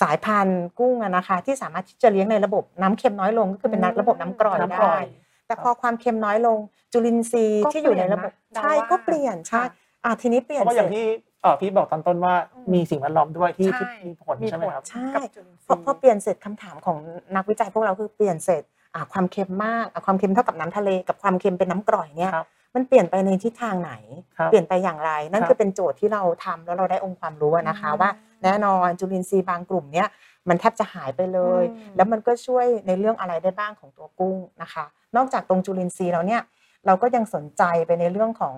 [0.00, 5.04] สายพันธุ์กุ้งอะนะคะ ที่สามารถที่จะเลี้ยงในระบบน้ำเค็มน้อยลงก็คือเป็นระบบน้ำกร่อยน้ำกร่ได้อย
[5.46, 6.58] แต่พอความเค็มน้อยลง
[6.92, 9.64] จุลินทรีย์ก็ที่อยู่ในระบบเปลี่ยนนะใช่เดาว่าก็เปลี่ยนใช่ค่ะ
[10.04, 11.04] อะทีนี้เปลี่เพยนราะว่าอย่างเสร็จที่
[11.42, 16.98] เอ่อพี่บอกตอนต้นว่าอืมมีสิ่งแวดล้อมด้วยที่ใช่ที่มีผลใช่ไหมครับใช่กับจุลินทพอรีย์พอเปลี่ยนเสร็จคำถามของ
[17.36, 18.62] นักวิจัยพวกเราคือเปลี่ยนเสร็จ
[18.94, 23.92] อะความเค็มมากอะความเค็มเท่ากับน้ำทะเลกับความเค็มเป็นน้ำกร่อยเนี่ยครับ มันเปลี่ยนไปในทิศทางไหน
[24.36, 28.10] ครับเปลี่ยนไปอย่างไร นั่นครับคือเป็นโจทย์ที่เราทำแล้วเราได้องค์ความรู้อะนะคะอืมว่า
[28.44, 30.08] แน่นอนจุลินทรีย์บางกลุ่มเนี่ย
[30.48, 34.84] มันแทบจะหายไปเลยอืมแล้วมันก็ช่วยในเรื่องอะไรได้บ้างของตัวกุ้งนะคะ
[35.16, 36.42] นอกจากตรงจุลินทรีย์แล้วเนี่ย
[36.86, 38.56] เราก็ยังสนใจไปในเรื่องของ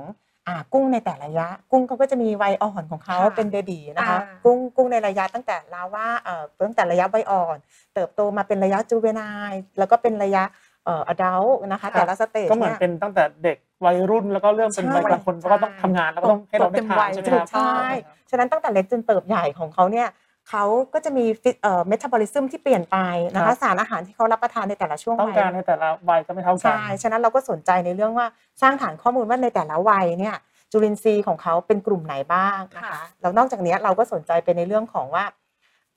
[0.49, 7.57] อ่ากุ้งในแต่ละระยะ กุ้งเขาก็จะมีวัยอ่อนของเขาค่ะเป็น baby นะคะอ่ากุ้งกุ้งในระยะตั้งแต่ larva เอ่อตั้งแต่ระยะวัยอ่อน
[7.95, 10.43] เติบโตมาเป็นระยะจูเวนายแล้วก็เป็นระยะ
[10.85, 17.81] เอ่อ adult นะคะครับแต่ละ stage ก็เหมือนเป็นตั้งแต่เด็กวัยรุ่นแล้วก็เริ่มเป็นใช่วัยกลางคนแล้วก็ต้องทำงานแล้วก็ต้องให้เราได้ทานใช่ไหมครับใช่
[18.31, 20.09] ฉะนั้นตั้งแต่เล็กจนเติบใหญ่ของเขาเนี่ย
[20.51, 22.97] เขาก็จะมีฟิเอ่อเมตาบอลิซึมที่เปลี่ยนไป
[23.35, 28.27] นะครัคะบสารอาหารที่เขารับประทานในแต่ละช่วงต้องวัยการในแต่ละวัยก็ไม่เท่ากันใช่ฉะนั้นเราก็สนใจในเรื่องว่า
[28.63, 30.37] สร้างฐานข้อมูลว่าในแต่ละวัยเนี่ย
[30.73, 35.25] จุลินทรีย์ของเขาเป็นกลุ่มไหนบ้างนะคะค่ะแล้วนอกจากนี้เราก็สนใจไปในเรื่องของว่า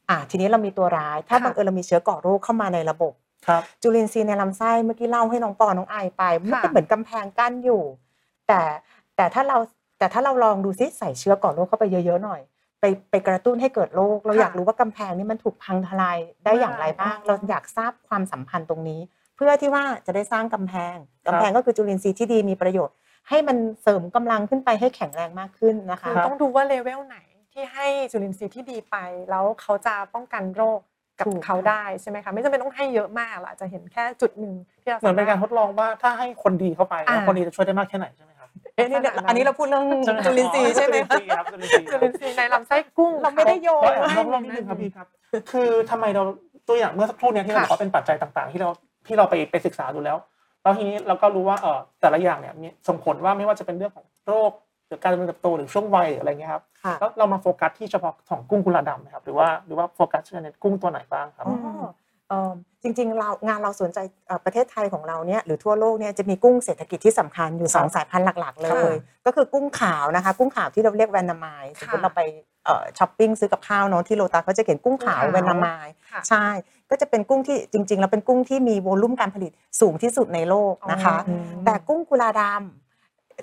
[0.09, 3.22] อ่าทีนี้เรามีตัวร้าย ถ้าค่ะบังเอิญเรามีเชื้อก่อโรคเข้ามาในระบบครับ
[3.81, 7.83] จุลินทรีย์ในลำไส้เมื่อกี้เล่าให้น้องปอน้องไอไปมันค่ะเป็นเหมือนกำแพงกั้นอยู่
[8.47, 8.61] แต่
[9.15, 9.57] แต่ถ้าเรา
[9.99, 12.41] แต่ถ้าเราลองดูซิใส่เชื้อก่อโรคเข้าไปเยอะๆหน่อย
[12.79, 18.99] ไปไปกระตุ้นให้เกิดโรคเราค่ะอยากรู้ว่ากำแพงนี้มันถูกพังทลายได้อย่างไรบ้างอ๋อเราอยากทราบความสัมพันธ์ตรงนี้
[19.35, 20.95] เพื่อที่ว่าจะได้สร้างกำแพง
[21.27, 22.95] กำแพงก็คือจุลินทรีย์ที่ดีมีประโยชน์
[23.29, 27.17] ให้มันเสริมกำลังขึ้นไปให้แข็งแรงมากขึ้นนะคะคือต้องดูว่าเลเวลไหน
[27.51, 28.95] ที่ให้จุลินทรีย์ที่ดีไป
[29.29, 30.79] แล้วเขาจะป้องกันโรค
[31.23, 45.07] กับถูกเขาได้ใช่ไหมคะไม่จำเป็นต้องให้เยอะมากหรอกอาจจะเห็นแค่จุดหนึ่งที่เราเหมือนเป็นการทสมถดลองว่าถ้าให้คนดีเข้าไปแล้วอ่าคนดีจะช่วยได้มากแค่ไหนใช่ไหมครับเอ๊ะนี่เดี๋ยวอันนี้เราพูดเรื่องใช่ไหมคจุบลินทรีย์ใช่ไหมจุลินทรีย์ครับจุลินทรีย์จุลินทรีย์ในลำไส้กุ้งเราไม่ได้โยเพงราะแอบลองนิดนึงครับพี่ครับ
[45.51, 46.23] คือทำไมเรา
[46.67, 48.69] ตัวอย่างเมื่อสักครู่เนี้ที่เราบอกว่าเป็นปัจจัยต่าง ๆ ที่เรา
[49.07, 50.17] ที่เราไปไปศึกษาดูแล้ว
[50.61, 61.87] แล้วทีนี้เราก็รู้ว่าเออแต่ละอย่างเนี่ยมีส่งผลว่าไม่ว่าจะเป็นเรื่องของโรคห รือการดำเนินเติบโตหรือช่วงวัยหรืออะไรเงี้ยครับค่ะแล้วเรามาโฟกัสที่เฉพาะของกุ้งกุลาดำนะครับหรือว่าหรือว่าโฟกัสในกุ้งตัวไหนบ้างครับอ๋อ
[62.29, 62.53] เอิ่ม
[62.83, 72.21] จริงๆเรางานเราสนใจเอ่อประเทศไทยของเราเนี่ยหรือทั่วโลกเนี่ยจะมีกุ้งเศรษฐกิจที่สำคัญอยู่สองครับสายพันธุ์หลัก ๆ เลยค่ะก็คือกุ้งขาวนะคะ กุ้งขาวที่เราเรียก vannamei สมมติค่ะเราไป
[72.65, 76.45] เอ่อช้อปปิ้งซื้อกับข้าวเนาะที่โลตัสเขาจะเขียนกุ้งขาวกุ้งขาว vannamei ค่ะใช่
[76.89, 79.51] ก็จะเป็นกุ้งที่จริง ๆ แล้วเป็นกุ้งที่มี volume การผลิต
[79.81, 82.82] สูงที่สุดในโลกนะคะอ๋อแต่กุ้งกุลาดำ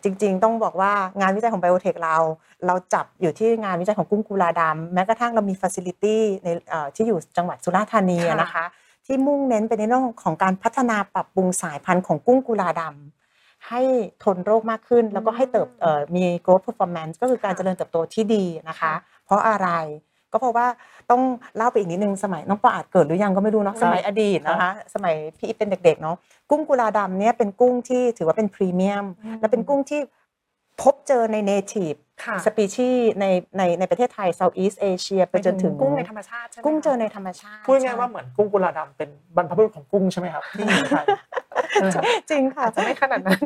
[0.05, 2.17] จริง ๆ ต้องบอกว่างานวิจัยของไบโอเทคเรา
[2.67, 8.65] เราจับอยู่ที่งานวิจัยของกุ้งกุลาดำแม้กระทั่งเรามีฟ a ซิลิตี้ในเอ่อที่อยู่จังหวัดสุราษฎร์ธานีอะค่ะนะคะ
[9.07, 13.83] ที่มุ่งเน้นไปในเรื่องของการพัฒนาปรับปรุงสายพันธุ์ของกุ้งกุลาดำให้
[14.25, 18.95] ทนโรคมากขึ้น แล้วก็ให้เติบเอ่อมี growth performance ก็คือการค่ะเจริญเติบโตที่ดีนะคะค่ะ
[19.27, 19.69] เพราะอะไร
[20.33, 20.67] ก็เพราะว่า
[21.11, 21.23] ต้อง
[21.57, 26.17] เล่าไปอีกนิดนึงสมัยน้องปออาจเกิดหรือยังก็ไม่รู้เนาะครับสมัยอดีตนะคะ สมัยพี่อีฟเป็นเด็กๆเนาะ
[26.51, 30.01] กุ้งกุลาดำเนี่ยเป็นกุ้งที่ถือว่าเป็นพรีเมียมอืมและเป็นกุ้งที่
[30.81, 33.25] พบเจอใน native ค่ะสปีชีส์ใน
[33.59, 41.07] ในในประเทศไทย Southeast Asia ไปจนถึงกุ้งในธรรมชาติใช่ไหมกุ้งเจอในคะธรรมชาติพูดง่ายๆว่าเหมือนกุ้งกุลาดำเป็นบรรพบุรุษของกุ้งใช่ไหมครับที่อยู่ในไทย
[41.71, 43.41] ใช่ไหมครับจริงค่ะอาจจะไม่ขนาดนั้น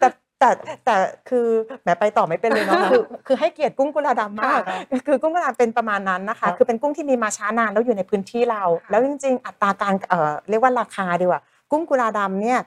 [0.00, 0.08] แต่
[0.40, 0.96] แต่แต่แต่
[1.28, 1.46] คือ
[1.82, 12.58] แหมไปต่อไม่เป็นเลยเนาะคือคือให้เกียรติกุ้งกุลาดำมากค่ะคือกุ้งกุลาเป็นประมาณนั้นนะครัคะบคือเป็นกุ้งที่มีมาช้านานแล้วอยู่ในพื้นที่เราค่ะแล้วจริง ๆ อัตราการเอ่อเรียกว่าราคาดีกว่ากุ้งกุลาดำเนี่ย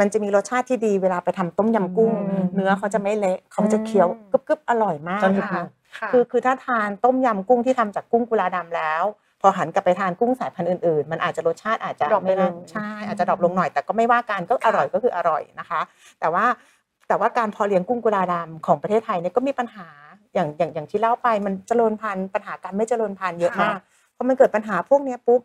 [0.00, 5.64] มันจะมีรสชาติที่ดีเวลาไปทำต้มยำกุ้งอืมเนื้อเขาจะไม่เละเขาจะเคี้ยวกรึบๆอร่อยมากจะหนึบค่ะ
[5.98, 9.04] ค่ะคือคือถ้าทานต้มยำกุ้งที่ทำจากกุ้งกุลาดำแล้ว
[9.40, 15.80] พอหันกลับไปทานกุ้งสายพันธุ์อื่นๆ มันอาจจะรสชาติอาจจะ drop ไปไม่น่าลงใช่อาจจะ drop ลงหน่อยแต่ก็ไม่ว่ากันก็อร่อยก็คืออร่อยนะคะ
[16.20, 16.44] แต่ว่า
[17.08, 19.88] แต่ว่าการเพาะเลี้ยงกุ้งกุลาดำของประเทศไทยเนี่ยก็มีปัญหา
[20.34, 23.78] อย่างอย่างอย่างที่เล่าไปมันเจริญพันธุ์ปัญหาการไม่เจริญพันธุ์เยอะมาก
[24.16, 25.40] พอมันเกิดปัญหาพวกเนี้ยปุ๊บ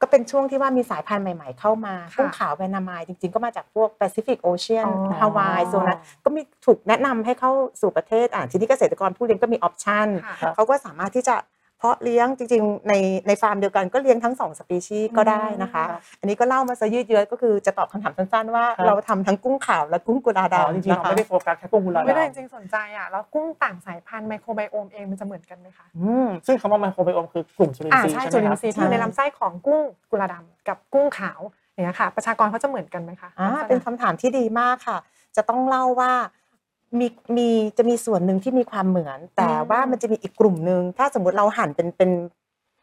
[0.00, 11.34] ก็เป็นช่วงที่ว่ามีสายพันธุ์ใหม่ ๆ เข้ามาค่ะกุ้งขาว vannamei จริง ๆ ก็มาจากพวก Pacific Ocean อ๋อฮาวายโซนนั้นก็มีถูกแนะนำให้เข้าสู่ประเทศอ่าทีนี้เกษตรกรผู้เลี้ยงก็มีออปชันค่ะครับเขาก็สามารถที่จะ
[11.82, 12.94] เพราะเลี้ยงจริงๆ ใน
[13.26, 31.40] ในฟาร์มเดียวกันก็เลี้ยงทั้งสองสปีชีส์ก็ได้นะคะครับอันนี้ก็เล่ามาซะยืดเยื้อก็คือจะตอบคำถามสั้นๆว่าครับเราทำทั้งกุ้งขาวและกุ้งกุลาอ๋อดำจริงๆเรานะคะไม่ได้โฟกัสแค่กุ้งกุลาไม่ได้ดำจริงๆสนใจอะแล้วกุ้งต่างสายพันธุ์ไมโครไบโอมเองมันจะเหมือนกันไหมคะอืมซึ่งคำว่าไมโครไบโอมคือกลุ่มจุลินอ่าทรีย์ใช่ใช่จุไหมลิคนรับทรีย์ที่อยู่ในลำไส้ของกุ้งกุลาดำกับกุ้งขาว
[31.74, 34.98] อย่างเงี้ยค่ะ ประชากรเขาจะเหมือนกันไหมคะอ่าลักษณะเป็นคำถามที่ดีมากค่ะ
[35.36, 36.12] จะต้องเล่าว่า
[37.00, 42.10] มีมีจะมีส่วนหนึ่งที่มีความเหมือน แต่ว่ามันจะมีอีกกลุ่มหนึ่งถ้าสมมติเราหั่นเป็นเป็น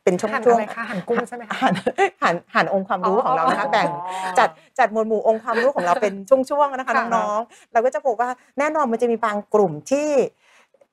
[0.03, 1.73] เป็นช่วงหั่นช่วอะงไรคะหั่นกุ้งใช่ไหมคะหั่น
[2.21, 10.09] หั่นหั่นองค์ความรู้ของเรานะคะแบ่งอ๋อจัดจัดหมวดหมู่องค์ความรู้ของเราเป็นช่วงๆนะคะค่ะน้องๆเราก็จะพบว่าแน่นอนมันจะมีบางกลุ่มที่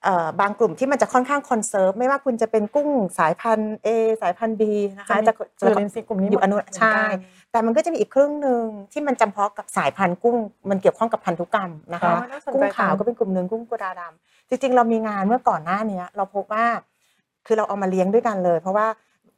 [0.05, 3.88] เอ่อบางกลุ่มที่มันจะค่อนข้างคอนเซิร์ฟไม่ว่าคุณจะเป็นกุ้งสายพันธุ์ A
[4.22, 4.62] สายพันธุ์ B
[4.98, 7.00] นะคะจะจะจุลินทรีย์กลุ่มนี้อยู่อนุเหมืกัใช่
[7.56, 10.36] แต่มันก็จะมีอีกครึ่งหนึ่งที่มันจำเพาะกับสายพันธุ์กุ้ง
[10.70, 16.64] มันเกี่ยวข้องกับพันธุกรรมนะอ๋อคะน่าสนกุ้ใจงขาวจังก็เป็นกลุ่มหนึ่งกุ้งกุราดำจริง ๆ เรามีงานเมื่อก่อนหน้าเนี้ยเราพบว่า
[17.46, 18.86] คือเราเอามาเลี้ยงด้วยกันเลย เพราะว่า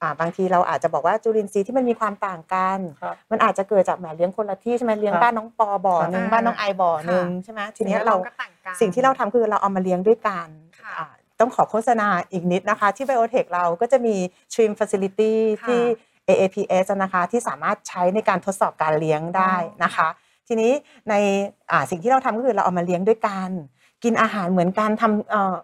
[0.03, 10.49] อ่าบางทีเราอาจจะบอกว่าจุลินทรีย์ที่มันมีความต่างกัน ครับ มันอาจจะเกิดจากแหมเลี้ยงคนละที่ใช่ไหมเลี้ยงครับบ้านน้องปอบ่อหนึ่งอ่าบ้านน้องไอบ่อหนึ่งค่ะใช่ไหมทีเนี้ยเรา ก็ต่างกัน สิ่งที่เราทำคือเราเอามาเลี้ยงด้วยกัน
[10.81, 11.07] ค่ะ อ่า
[11.41, 14.17] ต้องขอโฆษณาอีกนิดนะคะ ที่ Biotech เราก็จะมี
[14.53, 15.83] Trim Facility ค่ะที่
[16.29, 20.09] AAPS นะคะที่สามารถใช้ในการทดสอบการเลี้ยงได้นะคะ
[20.49, 20.73] ทีนี้
[21.11, 21.15] ใน
[21.71, 23.51] อ่าสิ่งที่เราทำก็คือเราเอามาเลี้ยงด้วยกัน
[24.05, 25.55] กินอาหารเหมือนกันทำเอ่อ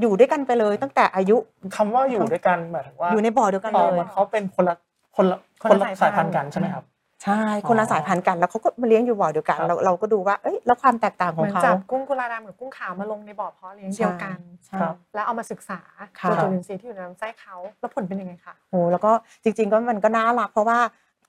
[0.00, 1.36] อยู่ด้วยกันไปเลยตั้งแต่อายุ
[1.76, 4.74] คำว่าอยู่ด้วยกันหมายถึงว่าอยู่ในบ่อเดียวกันต่เลอยมันเขาเป็นคนละ
[5.16, 6.84] คนละคคนนละละสาสายยพัพันนธุ์ธุ์กันใช่ไหมครับ
[7.24, 15.80] ใช่คนละอ๋อสายพันธุ์กันแล้วเขาก็มาเลี้ยงอยู่บ่อเดียวกันครับเราเราก็ดูว่าเอ้ยแล้วความแตกต่างขเหองมือนเขาจับกุ้งกุลาดำกับกุ้งขาวมาลงในบ่อเพาะเลี้ยงเดียวกันใช่ครับแล้วเอามาศึกษา
[16.20, 19.10] ค่ะตัวจุลินทรีย์ที่อยู่ในลำไส้เขาแล้วผลเป็นยังไงคะโอ้แล้วก็
[19.42, 20.78] จริง ๆ ก็มันก็น่ารักเพราะว่า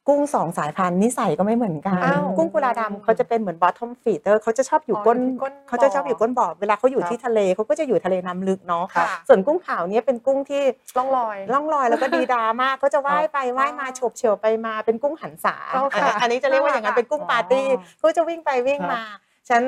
[0.08, 10.64] กุ้งสองสายพันธุ์นิสัยก็ไม่เหมือนกัน อ้าวกุ้งกุลาดำเขาจะเป็นเหมือน bottom feeder เขาจะชอบอยู่อ๋อก้นอยู่ที่ก้นเขาจะชอบอยู่ก้นบ่อเวลาเขาอยู่ครับที่ทะเลเขาก็จะอยู่ทะเลน้ำลึกเนาะค่ะ ส่วนกุ้งขาวเนี่ยเป็นกุ้งที่
[10.98, 19.04] ร่องรอย ล่องลอยแล้วก็ดีดามาก ก็จะว่ายไปว่ายมาอ๋อโฉบเฉี่ยวไปมาเป็นกุ้งหันษาอ๋อค่ะอันนี้จะเรียกว่าอย่างนั้นเป็นกุ้งปาร์ตี้อ๋อเขาจะวิ่งไปวิ่งมา
[19.50, 19.66] ฉะนัน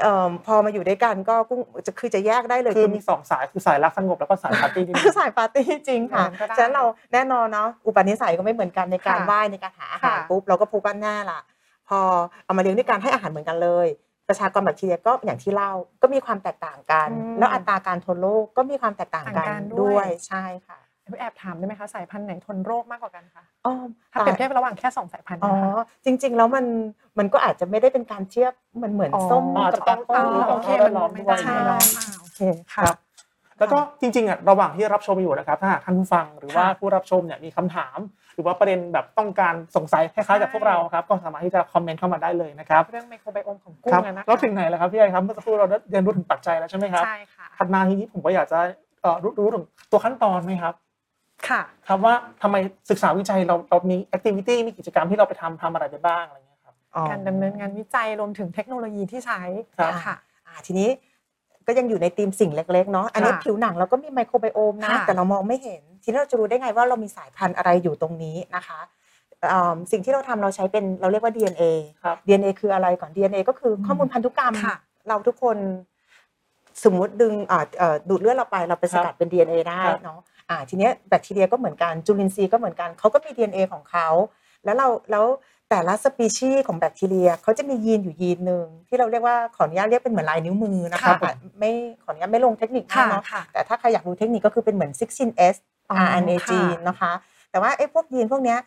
[0.00, 11.40] เอิ่มพอมาอยู่ด้วยกันก็กุ้งจะคือจะแยกได้เลยคือมีสองสายคือสายรักสงบแล้วก็สายปาร์ตี้จริงสายปาร์ตี้จริงค่ะเหมือนก็ได้ฉะนั้นเราแน่นอนเนาะอุปนิสัยก็ไม่เหมือนกันในการค่ะว่ายในการหาอาหารค่ะปุ๊บเราก็พบว่าแน่ละ
[11.88, 12.00] พอ
[12.44, 13.86] เอามาเลี้ยงด้วยการให้อาหารเหมือนกันเลย
[14.28, 20.78] ประชากรแบคทีเรียก็อย่างที่เล่าก็มีความแตกต่างกันอืมแล้วอัตราการทนโรคก็มีความแตกต่างกันต่างกันด้ด้ววยยใช่ค่ะ
[21.18, 23.72] แอบถามได้ไหมคะสายพันธุ์ไหนทนโรคมากกว่ากันคะอ๋อ
[24.12, 26.64] ถ้าเปรียบเทียบระหว่างแค่สองสายพันธุ์อ๋อนะคะจริง ๆ แล้วมัน
[27.18, 31.56] มันก็อาจจะไม่ได้เป็นการเทียบมันเหมือนอ๋อส้มอาจกับจะต้องแอปต้เปิ้องลรู้โอเคแวมันดล้อมไม่ด้วยได้ใช่
[31.98, 32.40] อ่าโอเค
[32.74, 32.96] ค่ะครับ
[33.58, 37.98] แล้วก็จริงๆอะระหว่างที่รับชมอยู่นะครับถ้าหากท่านผู้ฟังหรือว่าค่ะผู้รับชมเนี่ยมีคำถาม
[38.34, 48.58] หรือว่าประเด็นแบบต้องการสงสัยคล้ายๆกับใช่พวกเราครับก็สามารถที่จะคอมเมนต์เข้ามาได้เลยนะครับเรื่องไมโครไบโอมของกุ้คงรับอะนะคะแล้วถึงไหนแล้วครับพี่ไอครับเมื่อสักครู่เราได้เรียนรู้ถึงปัจจัยแล้วใช่ไหมครับใช่ค่ะถัดมาทีนี้ผมก็อยากจะ
[49.02, 50.74] เอ่อรู้รู้ถึงตัวขั้นตอนไหมครับ
[51.48, 52.56] ค่ะครับว่าทำไม
[52.90, 59.40] ศึกษาวิจัยเราเรามี activity มีกิจกรรมที่เราไปทำทำอะไรไปบ้างอะไรเงี้ยครับอ๋อการดำเนินงานวิจัยรวมถึงเทคโนโลยีที่ใช้
[59.78, 60.88] ครับค่ะอ่าทีนี้
[61.66, 68.80] ก็ยังอยู่ในธีมสิ่งเล็กๆเนาะอันนี้ค่ะผิวหนังเราก็มี microbiome นะค่ะแต่เรามองไม่เห็น ทีนี้เราจะรู้ได้ไงว่าเรามีสายพันธุ์อะไรอยู่ตรงนี้นะคะ
[69.52, 71.62] อ่าสิ่งที่เราทำเราใช้เป็นเราเรียกว่า DNA
[72.02, 74.76] ครับ DNA คืออะไรก่อน DNA ก็คือข้อมูลพันธุกรรมค่ะ
[75.08, 75.56] เราทุกคน
[76.84, 80.20] สมมุติดึงอ่าเอ่อดูดเลือดเราไปเราไปสกัดเป็น DNA ได้ครับเนาะ
[80.52, 84.08] อ่าทีเนี้ยแบคทีเรียก็เหมือนกันจุลินทรีย์ก็เหมือนกันเขาก็มี DNA ของเขา
[84.64, 85.24] แล้วเราแล้ว
[85.70, 91.70] แต่ละสปีชีส์ของแบคทีเรียเขาจะมียีนอยู่ยีนหนึ่งที่เราเรียกว่าขออนุญาตเรียกเป็นเหมือนลายนิ้วมือนะคะค่ะอะไม่
[92.02, 95.56] ขออนุญาตไม่ลงเทคนิคมากค่ะเนาะค่ะแต่ถ้าใครอยากรู้เทคนิคก็คือเป็นเหมือน 16S
[95.90, 97.12] อ๋อ rRNA ค่ะ gene นะคะ
[97.50, 98.58] แต่ว่าไอ้พวกยีนพวกเนี้ย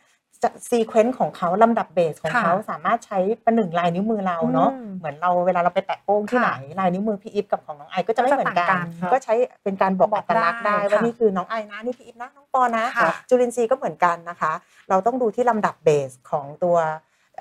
[0.69, 14.51] sequence ของเขาลำดับเบสของค่ะเขาสามารถใช้ประหนึ่งลายนิ้วมือเราเนาะอืมเหมือนเราเวลาเราไปแตะโป้งที่ค่ะไหนลายนิ้วมือพี่อีฟกับของน้องไอก็จะไม่เหมือนกัน ก็จะต่างกันก็ใช้เป็นการบอกบออักตลักษณ์ได้ได้ว่าค่ะนี่คือน้องไอนะนี่พี่อีฟนะน้องปอนะค่ะจุลินทรีย์ก็เหมือนกันนะคะ
[14.89, 16.75] เราต้องดูที่ลำดับเบสของตัว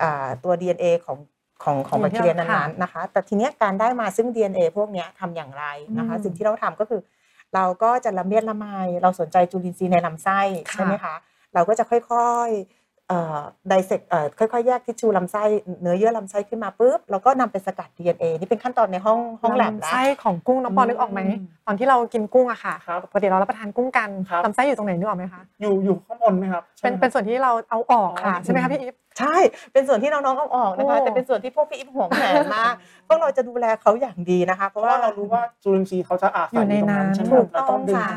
[0.01, 1.17] อ่าตัว DNA ของ
[1.63, 5.65] ของของอแบย่างคที่ทีเรียเรานั้นๆนะคะ แต่ทีเนี้ยการได้มาซึ่ง DNA พวกเนี้ยทำอย่างไร
[5.97, 7.01] นะคะอืมสิ่งที่เราทำก็คือ
[7.55, 8.65] เราก็จะละเมียดละไม
[9.01, 11.15] เราสนใจจุลินทรีย์ในลำไส้ค่ะใช่ไหมคะ
[11.53, 12.84] เราก็จะค่อยๆเอ่อ
[13.69, 15.43] ไดเซกเอ่อค่อยๆ แยกทิชชูลำไส้
[15.81, 21.19] เนื้อเยื่อลำไส้ขึ้นมาปุ๊บเราก็นำไปสกัด DNA นี่เป็นขั้นตอนในห้องห้องแลบลำแล้วไส้ของกุ้งน้องปออืมนึกออกไหม
[21.67, 29.35] ตอนที่เรากินกุ้งอะค่ะครับปกติเรารับประทานกุ้งกันครับลำไส้อยู่ตรงไหนนึกออกไหมคะอยู่อยู่ข้างบนไหมครับใช่เป็นไหมเป็นส่วนที่เราเอาออกค่ะอ๋อใช่ไหมคะพี่อีฟใช่
[29.73, 32.73] เป็นส่วนที่น้องๆเอาออกนะคะโอ้แต่เป็นส่วนที่พวกพี่อิฟห่วงแหนมาก
[33.07, 38.09] พวกเราจะดูแลเขาอย่างดีนะคะ เพเพราะราะว่าว่าเรารู้ว่าจุลินทรีย์เขาจะอาศัยอยู่ตรงนั้นใช่ไหมถูกเราต้ต้อองงดึงค่ะ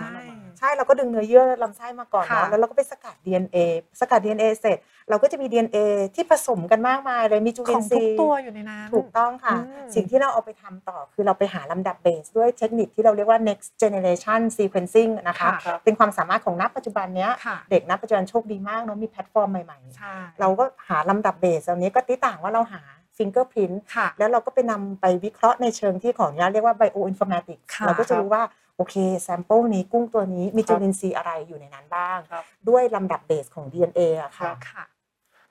[0.59, 3.59] ตรงนั้นออกมาใช่เราก็ดึงเนื้อเยื่อลำไส้มาก่อนค่ะเนาะแล้วเราก็ไปสกัด DNA
[4.01, 4.79] สกัด DNA เสร็จ
[5.11, 5.79] เราก็จะมี DNA
[6.15, 22.83] ที่ผสมกันมากมายเลยมีจุขลิอนงททุรีกย์ตัวอยู่ในนั้นถูกต้องค่ะอืมสิ่งที่เราเอาไปทำต่อคือเราไปหาลำดับเบสด้วยเทคนิคที่เราเรียกว่า next generation sequencing นะคะค่ะเป็นความสามารถของนักปัจจุบันเนี้ยค่ะเด็กนักปัจจุบันโชคดีมากเนาะมีแพลตฟอร์มใหม่ใช่ๆเราก็หาลำดับเบสตรงนี้ก็ที่ต่างว่าเราหา
[23.19, 28.43] fingerprint ค่ะแล้วเราก็ไปนำไปวิเคราะห์ในเชิงที่ของนี้เรียกว่า bioinformatics ค่ะเราก็จะรู้ว่า
[28.79, 34.85] โอเค sample นี้กุ้งตัวนี้มีจุลินทรีย์อะไรอยู่ในนั้นบ้าง ครับ ด้วยลำดับเบสของ DNA อะค่ะ ค่ะ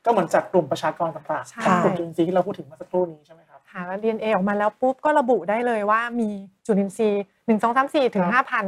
[0.06, 6.30] ก็เหมือนจากกลุ่มประชากรต่างใช่ๆกลุ่มจุลินทรีย์ที่เราพูดถึงเมื่อสักครู่นี้ใช่ไหมครับ หา DNA ออกมาแล้วปุ๊บก็ระบุได้เลยว่ามี
[6.66, 8.66] จุลินทรีย์หนึ่งสองสามสี่ถึงครับห้าพัน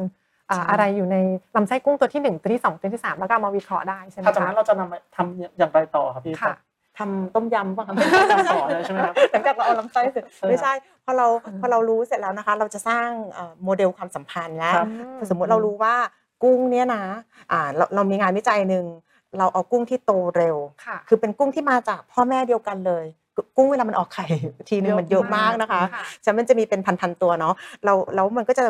[0.50, 1.17] อ่าใช่ อะไรอยู่ใน
[1.56, 6.56] ลำไส้กุ้งตัวที่หนึ่งตัวที่สองตัวที่สามแล้วก็เอามาวิเคราะห์ได้ใช่ไหมถ้าจากคะ นั้นเราจะนำไปทำอย่างไรต่อครับพี่ค่ะ
[6.99, 7.93] ทำต้มยำป่ะคะ
[8.31, 10.73] ทำต่อเลยใช่ไหมครับหลังจากเราเอาลำไส้เสร็จใช่ไม่ใช่
[11.05, 14.88] พอเราอืมพอเรารู้เสร็จแล้วนะคะ เราจะสร้างเอ่อโมเดลความสัมพันธ์แล้วครับ
[15.29, 15.95] สมมุติเรารู้ว่า
[16.43, 17.03] กุ้งเนี่ยนะ
[17.51, 18.85] อ่าเราเรามีงานวิจัยหนึ่ง
[19.38, 23.05] เราเอากุ้งที่โตเร็วค่ะคือเป็นกุ้งที่มาจากพ่อแม่เดียวกันเลย
[23.58, 24.25] กุ้งเวลามันออกไข่
[24.69, 27.54] ทีนึงมันเยอะมากนะคะค่ะฉะนันมันจะมีเป็นพันๆตัวเนาะ
[27.86, 28.65] เราแล้วมันก็จะ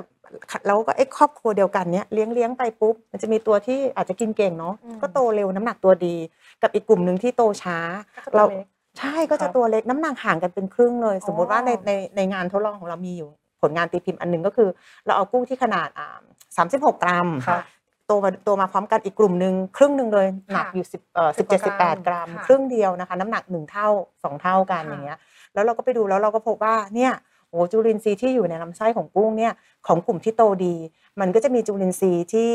[0.67, 6.15] แล้วก็ไอ้ครอบครัวเดียวกันเนี้ยเลี้ยงเลี้ยงไปปุ๊บ มันจะมีตัวที่อาจจะกินเก่งเนาะอืมก็โตเร็วน้ำหนักตัวดี
[6.61, 7.77] กับอีกกลุ่มหนึ่งที่โตช้า
[8.25, 8.65] ก็จะตัวเราเล็ก
[8.99, 13.29] ใช่ก็ครัจะบตัวเล็กน้ำหนักห่างกันเป็นครึ่งเลย สมมุติว่าในอ๋อในในงานทดลองของเรามีอยู่
[13.61, 14.69] ผลงานตีพิมพ์อันหนึงก็คือ
[15.05, 16.19] เราเอากุ้งที่ขนาดอ่า
[16.57, 17.61] สามสิบหกกรัมครับ
[18.09, 23.87] โตมาโตมาพร้อมกันอีกกลุ่มหนึ่งครึ่งหนึ่งเลยหนักอยู่สิบเอ่อสิบเจ็ดสิบแปดกรัมค่ะครึ่งเดียวนะคะ น้ำหนักหนึ่งเท่า
[24.23, 25.19] สองเท่ากันค่ะอย่างเงี้ย
[25.53, 27.11] แล้วเราก็ไปดูแล้วเราก็พบว่าเนี่ย
[27.49, 29.53] โอ้จุลินทรีย์ที่อยู่ในลำไส้ของกุ้งเนี่ย
[29.87, 30.75] ของกลุ่มที่โตดี
[31.19, 32.51] มันก็จะมีจุลินทรีย์ที่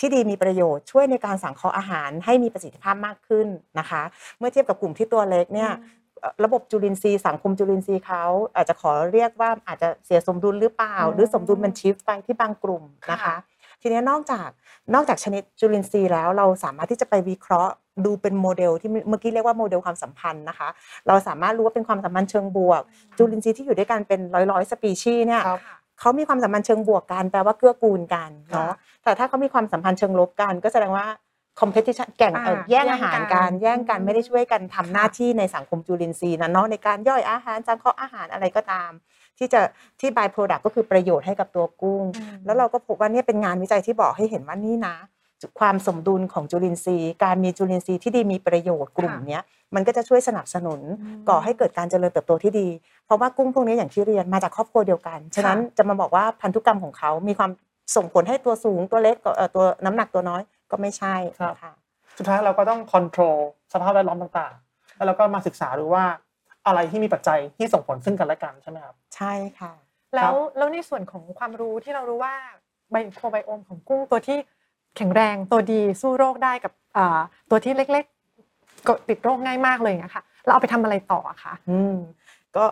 [0.00, 3.46] ที่ดีมีประโยชน์ช่วยในการสังเคราะห์อาหารให้มีประสิทธิภาพมากขึ้น
[3.78, 4.02] นะคะ
[4.38, 5.70] เมื่อเทียบกับกลุ่มที่ตัวเล็กเนี่ย
[6.20, 8.24] เอ่อระบบจุลินทรีย์สังคมจุลินทรีย์เขา
[8.54, 13.36] อาจจะขอเรียกว่าอาจจะเสียสมดุลหรือเปล่าอืมหรือสมดุลมัน shift ไปที่บางกลุ่มนะคะค่ะ
[13.82, 14.48] ทีนี้นอกจาก
[14.94, 17.72] นอกจากชนิดจุลินทรีย์แล้วเราสามารถที่จะไปวิเคราะห์
[18.04, 20.68] ดูเป็นโมเดลที่เมื่อกี้เรียกว่าโมเดลความสัมพันธ์นะคะ
[21.08, 22.82] เราสามารถรู้ว่าเป็นความสัมพันธ์เชิงบวก
[23.18, 31.06] จุลินทรีย์ที่อยู่ด้วยกันเป็นร้อยร้อยๆสปีชีส์เนี่ยครับค่ะเขามีความสัมพันธ์เชิงบวกกันแปลว่าเกื้อกูลกันเนาะค่ะแต่ถ้าเขามีความสัมพันธ์เชิงลบกัน ก็แสดงว่า
[31.60, 38.90] competition แข่งอ่าเอ่อแย่งแย่งอาหารกักันนแย่งกันอืมไม่ได้ช่วยกันทำค่ะหน้าที่ในสังคมจุลินทรีย์นะเนาะในการย่อยอาหารสังเคราะห์อาหารอะไรก็ตาม
[39.38, 39.60] ที่จะ
[40.00, 44.96] ที่ by product ก็คือประโยชน์ให้กับตัวกุ้งอืมแล้วเราก็พบว่าเนี่ยเป็นงานวิจัยที่บอกให้เห็นว่านี่นะ
[45.60, 49.42] ความสมดุลของจุลินทรีย์ การมีจุลินทรีย์ที่ดีมีประโยชน์กลุ่มค่ะเนี้ย
[49.74, 52.68] มันก็จะช่วยสนับสนุนอืมก่อให้เกิดการเจริญเติบโตที่ดี
[53.06, 57.50] เพราะว่ากุ้งพวกนี้อย่างที่เรียนมาจากครอบครัวเดียวกันฉะนั้นจะมาบอกว่าพันธุกรรมของเขา มีความ
[57.96, 61.72] ส่งผลให้ตัวสูงตัวเล็กก็เอ่อตัวน้ำหนักตัวน้อยก็ไม่ใช่ครับนะคะ
[62.18, 63.38] สุดท้ายเราก็ต้องค o n t r o l
[63.72, 66.04] สภาพแวดล้อมต่างๆ แล้วเราก็มาศึกษาดูว่า
[66.68, 69.72] อะไรที่มีปัจจัยที่ส่งผลซึ่งกันและกันใช่ไหมครับ ใช่ค่ะ
[70.14, 72.34] แล้วแล้วในส่วนของความรู้ที่เรารู้ว่า
[72.90, 74.38] ไบโครไบโอมของกุ้งตัวที่
[74.96, 81.96] แข็งแรงตัวดีสู้โรคได้กับอ่าตัวที่เล็กๆก็ติดโรคง่ายมากเลยนะคะเราเอาไปทำอะไรต่ออะคะอืม
[82.56, 82.64] ก็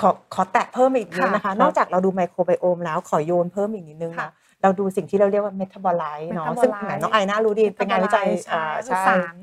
[0.00, 9.36] ขอขอแตะเพิ่มอีกนิดนะคะค่ะนอกจากเราดู microbiome แล้วขอโยนเพิ่มอีกนิดนึงค่ะนะเราดูสิ่งที่เราเรียกว่า metabolite เนาะ metabolite ซึ่งแหมน้องไอน่ารู้ดีเป็นงานวิจัยใช่อ่าคือใช่สาร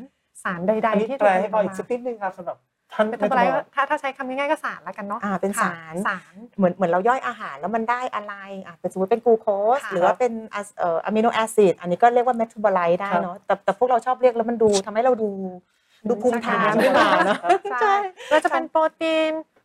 [0.44, 2.58] สารใดอันนี้ๆที่แปลให้ฟังอีกสักนิดนึงครับสำหรับ
[2.94, 8.34] ท่าน metabolite ถ้าถ้าใช้คำง่ายๆก็สารแล้วกันเนาะอ่าเป็นค่ะสารสารเหมือนเหมือนเราย่อยอาหารแล้วมันได้อะไร
[8.66, 9.48] อะเป็นสมมติเป็นกลูโค
[9.78, 15.30] สค่ะหรือว่าเป็นอะเอ่อ amino acid อันนี้ก็เรียกว่า metabolite ได้เนาะแต่แต่พวกเราชอบเรียกแล้วมันดูทำให้เราดู
[16.10, 17.38] ดูภูมิฐานขึ้นมาเนาะ
[17.72, 17.94] ใช่
[18.30, 19.57] แล้วจะเป็นโปรตีนเอ่อ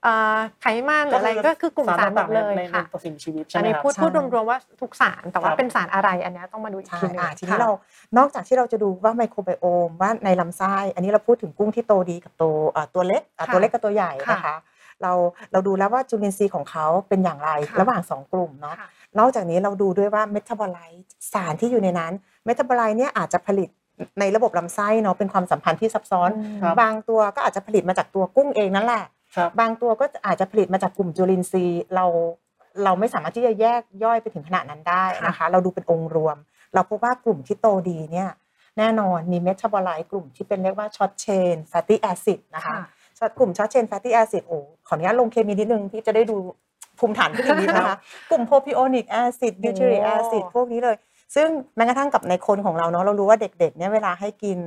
[0.60, 7.70] ไขมันหรืออะไรก็คือกลุ่มสารหมดเลยในในค่ะตัวสิ่งมีชีวิตใช่อันไหมนี้ครับพูดใช่พูดรวมๆว่าทุกสารแต่ว่าครับเป็นสารอะไรอันเนี้ยต้องมาดูอีกใช่ทีหนึงอ่าทีนี้ค่ะเรา
[8.18, 12.44] นอกจากที่เราจะดูว่าไมโครไบโอมว่าในลำไส้ อันนี้เราพูดถึงกุ้งที่โตดีกับโต
[12.76, 14.56] อ่าตัวเล็กอ่าค่ะตัวเล็กกับตัวใหญ่ค่ะนะคะ
[15.02, 15.12] เรา
[15.52, 18.88] เราดูแล้วว่าจุลินทรีย์ของเขาเป็นอย่างไรค่ะระหว่างสองกลุ่มเนาะค่ะ
[19.18, 22.12] นอกจากนี้เราดูด้วยว่าเมตาบอไลต์สารที่อยู่ในนั้น
[22.44, 23.68] metabolite เนี่ยอาจจะผลิต
[24.20, 26.30] ในระบบลำไส้เนาะเป็นความสัมพันธ์ที่ซับซ้อน
[26.62, 32.06] ครับบางตัวก็อาจจะผลิตมาจากตัวกุ้งเองนั่นแหละครั บบางตัวก็อาจจะผลิตมาจากกลุ่มจุลินทรีย์เรา
[32.84, 36.36] เราไม่สามารถที่จะแยกย่อยไปถึงขนาดนั้นได้นะคะ เราดูเป็นองค์รวม
[36.74, 38.30] เราพบว่ากลุ่มที่โตดีเนี่ย
[38.78, 42.80] แน่นอนมี metabolite กลุ่มที่เป็นเรียกว่า short chain fatty acid นะคะค่ะ
[43.18, 46.36] short กลุ่ม short chain fatty acid โอ้ขออนุญาตลงเคมีนิดนึงพี่จะได้ดู
[46.98, 47.96] ภูมิฐานขึ้นอีกนิดนะคะ
[48.30, 50.96] กลุ่ม propionic acid butyric acid พวกนี้เลย
[51.34, 54.58] ซึ่งแม้กระทั่งกับในคนของเราเนาะเรารู้ว่าเด็กๆเนี่ยเวลาให้กิน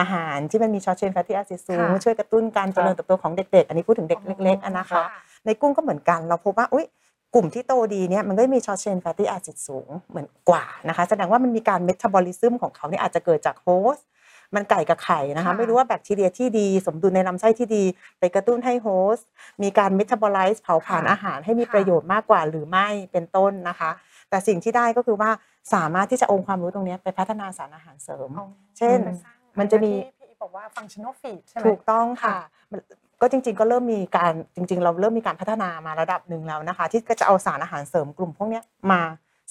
[0.00, 5.02] อาหารที่มันมี short chain fatty acid สูงค่ะช่วยกระตุ้นการเจริญเติบโตของเด็กๆ อันนี้พูดถึงเด็กเล็กๆอะนะคะ
[5.46, 6.86] ในกุ้งก็เหมือนกันเราพบว่าอุ้ย
[7.34, 14.06] กลุ่มที่โตดีเนี่ยมันก็มี short chain fatty acid สูงเหมือนกันนะคะแสดงว่ามันมีการเมตาบอลิซึมของเขาเนี่ยอาจจะเกิดจาก host
[14.54, 17.84] มันไก่กับไข่นะคะค่ะไม่รู้ว่าแบคทีเรียที่ดี สมดุลในลำไส้ที่ดี
[18.18, 19.26] ไปกระตุ้นให้โฮสต์
[19.62, 23.90] มีการเมตาบอลิซ์เผาผลาญค่ะอาหารให้มีค่ะประโยชน์มากกว่าหรือไม่เป็นต้นนะคะ
[24.34, 25.30] แต่แต่สิ่งที่ได้ก็คือว่า
[25.74, 28.46] สามารถที่จะองค์ความรู้ตรงเนี้ยไปพัฒนาสารอาหารเสริมอ๋อ
[28.78, 32.80] เช่นไปสร้างมันจะมีที่พี่อีบอกว่า functional feed ใช่ไหมถูกต้องค่ะค่ะมัน
[33.20, 39.00] ก็จริงๆก็เริ่มมีการจริง ๆ เราเริ่มมีการพัฒนามาระดับหนึ่งแล้วนะคะ ที่ก็จะเอาสารอาหารเสริมกลุ่มพวกเนี้ยมา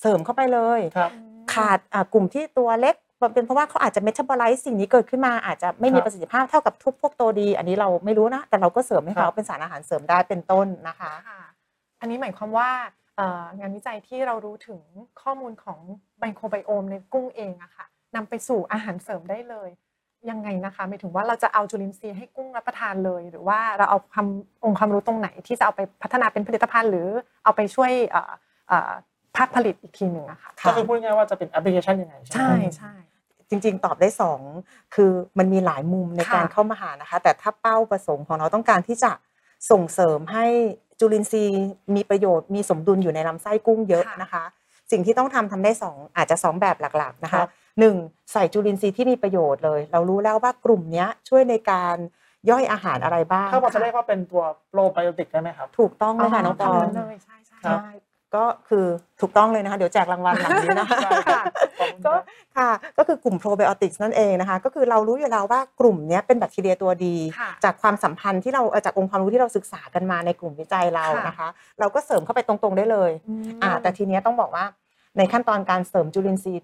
[0.01, 1.11] เสริมเข้าไปเลยครับ
[1.53, 2.95] ขาดอะกลุ่มที่ตัวเล็ก
[3.33, 11.41] เป็นเพราะว่าเขาอาจจะเมตาบอไลซ์สิ่งนี้เกิดขึ้นมาอาจจะไม่มีครับประสิทธิภาพเท่ากับทุกพวกตัวดี อันนี้เราไม่รู้นะ แต่เราก็เสริมให้ครัเขาบเป็นสารอาหารเสริมได้เป็นต้นนะคะค่ะ
[12.01, 13.02] อันนี้หมายความว่าเอ่อ
[13.59, 14.81] งานวิจัยที่เรารู้ถึง
[15.21, 15.79] ข้อมูลของ
[16.19, 19.69] ไบโครไบโอมในกุ้งเองอะค่ะนำไปสู่อาหารเสริมได้เลย
[20.29, 24.27] ยังไงนะคะหมายถึงว่าเราจะเอาจุลินทรีย์ให้กุ้งรับประทานเลย หรือว่าเราเอาความ
[24.63, 27.07] องค์ความรู้ตรงไหนที่จะเอาไปพัฒนาเป็นผลิตภัณฑ์ หรือ
[27.43, 28.31] เอาไปช่วยเอ่อ
[28.67, 28.91] เอ่อ
[29.35, 32.93] ภาคผลิตอีกทีหนึ่งอะค่ะค่ะก็คือพูดง่ายๆว่าจะเป็นแอปพลิเคชันยังไงใช่ไหมใช่ครับใช่
[33.49, 34.39] จริง ๆ ตอบได้สอง
[34.95, 39.11] คือมันมีหลายมุมในค่ะการเข้ามาหานะคะ แต่ถ้าเป้าประสงค์ของเราต้องการที่จะ
[39.71, 40.45] ส่งเสริมให้
[41.03, 41.63] จุลินทรีย์
[41.95, 44.43] มีประโยชน์มีสมดุลอยู่ในลำไส้กุ้งเยอะนะคะ
[44.91, 47.95] สิ่งที่ต้องทำทำได้สองอาจจะสองแบบหลักๆนะครัคะบหนึ่ง
[48.33, 51.95] ใส่จุลินทรีย์ที่มีประโยชน์เลย เรารู้แล้วว่ากลุ่มเนี้ยช่วยในการ
[52.49, 57.91] ย่อยอาหารอะไรบ้างถ้าพอจะเรียกว่าเป็นตัวโปรไบโอติกได้ไหมครับ ถูกต้องเลยค่ะน้องปอทำนั้นเลยใช่ใช่ครับใช่
[58.35, 58.85] ก็คือ
[59.21, 61.45] ถูกต้องเลยนะคะ เดี๋ยวแจกรางวัลหลังนี้นะคะใช่ครับ
[61.79, 62.21] ขอบคุณคก็รับ
[62.57, 74.65] ค่ะก็คือกลุ่มโปรไบโอติกส์นั่นเองนะคะ ก็คือเรารู้อยู่แล้วว่ากลุ่มเนี้ยเป็นแบคทีเรียตัวดีค่ะจากความสัมพันธ์ที่เราเอ่อจากองค์ความรู้ที่เราศึกษากันมาในกลุ่มวิจัยเราค่ะนะคะ เราก็เสริมเข้าไปตรงๆได้เลยอืมอ่าแต่ทีเนี้ยต้องบอกว่า
[75.17, 76.61] ในขั้นตอนการเสริมจุลินทรีย์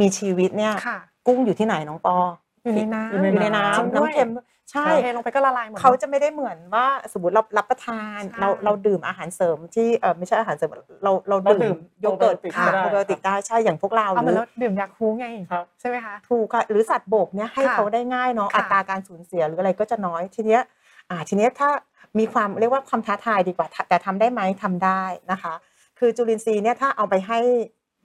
[0.00, 2.16] มีชีวิตเนี่ยค่ะกุ้งอยู่ที่ไหนน้องปอ
[2.62, 4.30] อยู่ในน้ำอยู่ในอยู่ในน้ำจริงด้วยน้ำเค็ม
[4.70, 10.70] ใช่เทลงไปก็ละลายหมดเขาจะไม่ได้เหมือนว่าสมมติเรารับประทานใช่เราเราดื่มอาหารเสริมที่เออไม่ใช่อาหารเสริม
[11.04, 20.62] เราเราเราดื่ดื่มมโยเกิร์ต probiotic ค่ะก็ได้โปรไบโอติกได้ใช่อย่างพวกเราเอาหมารือแล้วดื่มยาคูไงครับใช่ไหมคะถูกค่ะหรือสัตว์บกเนี่ยให้ค่ะเขาได้ง่ายเนาะค่ะอัตราการสูญเสียหรืออะไรก็จะน้อยทีเนี้ย
[21.10, 21.68] อ่าทีเนี้ยถ้า
[22.18, 25.54] มีความเรียกว่าความท้าทายดีกว่าถ้าแต่ทำได้ไหมทำได้นะคะ
[25.98, 27.38] คือจุลินทรีย์เนี่ยถ้าเอาไปให้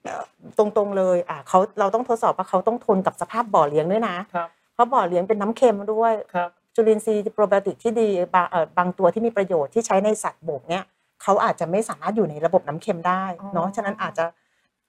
[0.04, 0.24] เอ่อ
[0.58, 10.84] ตรงๆเลยอ่าเขาเราต้องทดสอบว่าเขาต้องทนกับสภาพบ่อเลี้ยงด้วยนะครับ เพราะบ่อเลี้ยงเป็นน้ำเค็มด้วยครับจุลินทรีย์โปรไบโอติกที่ดีบางเอ่อบางตัวที่มีประโยชน์ที่ใช้ในสัตว์บกเนี่ย
[11.24, 14.26] เขาอาจจะไม่สามารถอยู่ในระบบน้ำเค็มได้อ๋อเนาะฉะนั้นอาจจะ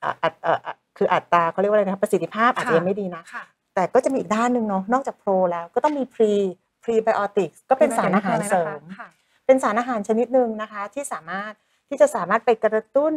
[0.03, 6.33] อ่าอัดเอ่ออะคืออัตราเขาเรียกว่าอะไรนะครับประสิทธิภาพอาจจะยังไม่ดีนะค่ะแต่ก็จะมีอีกด้านหนึ่งเนาะนอกจากโปรแล้วก็ต้องมีพรี
[6.85, 9.09] พรีไบโอติกก็เป็นสารอาหารเสริมค่ะ
[9.47, 11.53] เป็นสารอาหารชนิดหนึ่งนะคะที่สามารถ
[11.89, 13.15] ที่จะสามารถไปกระตุ้น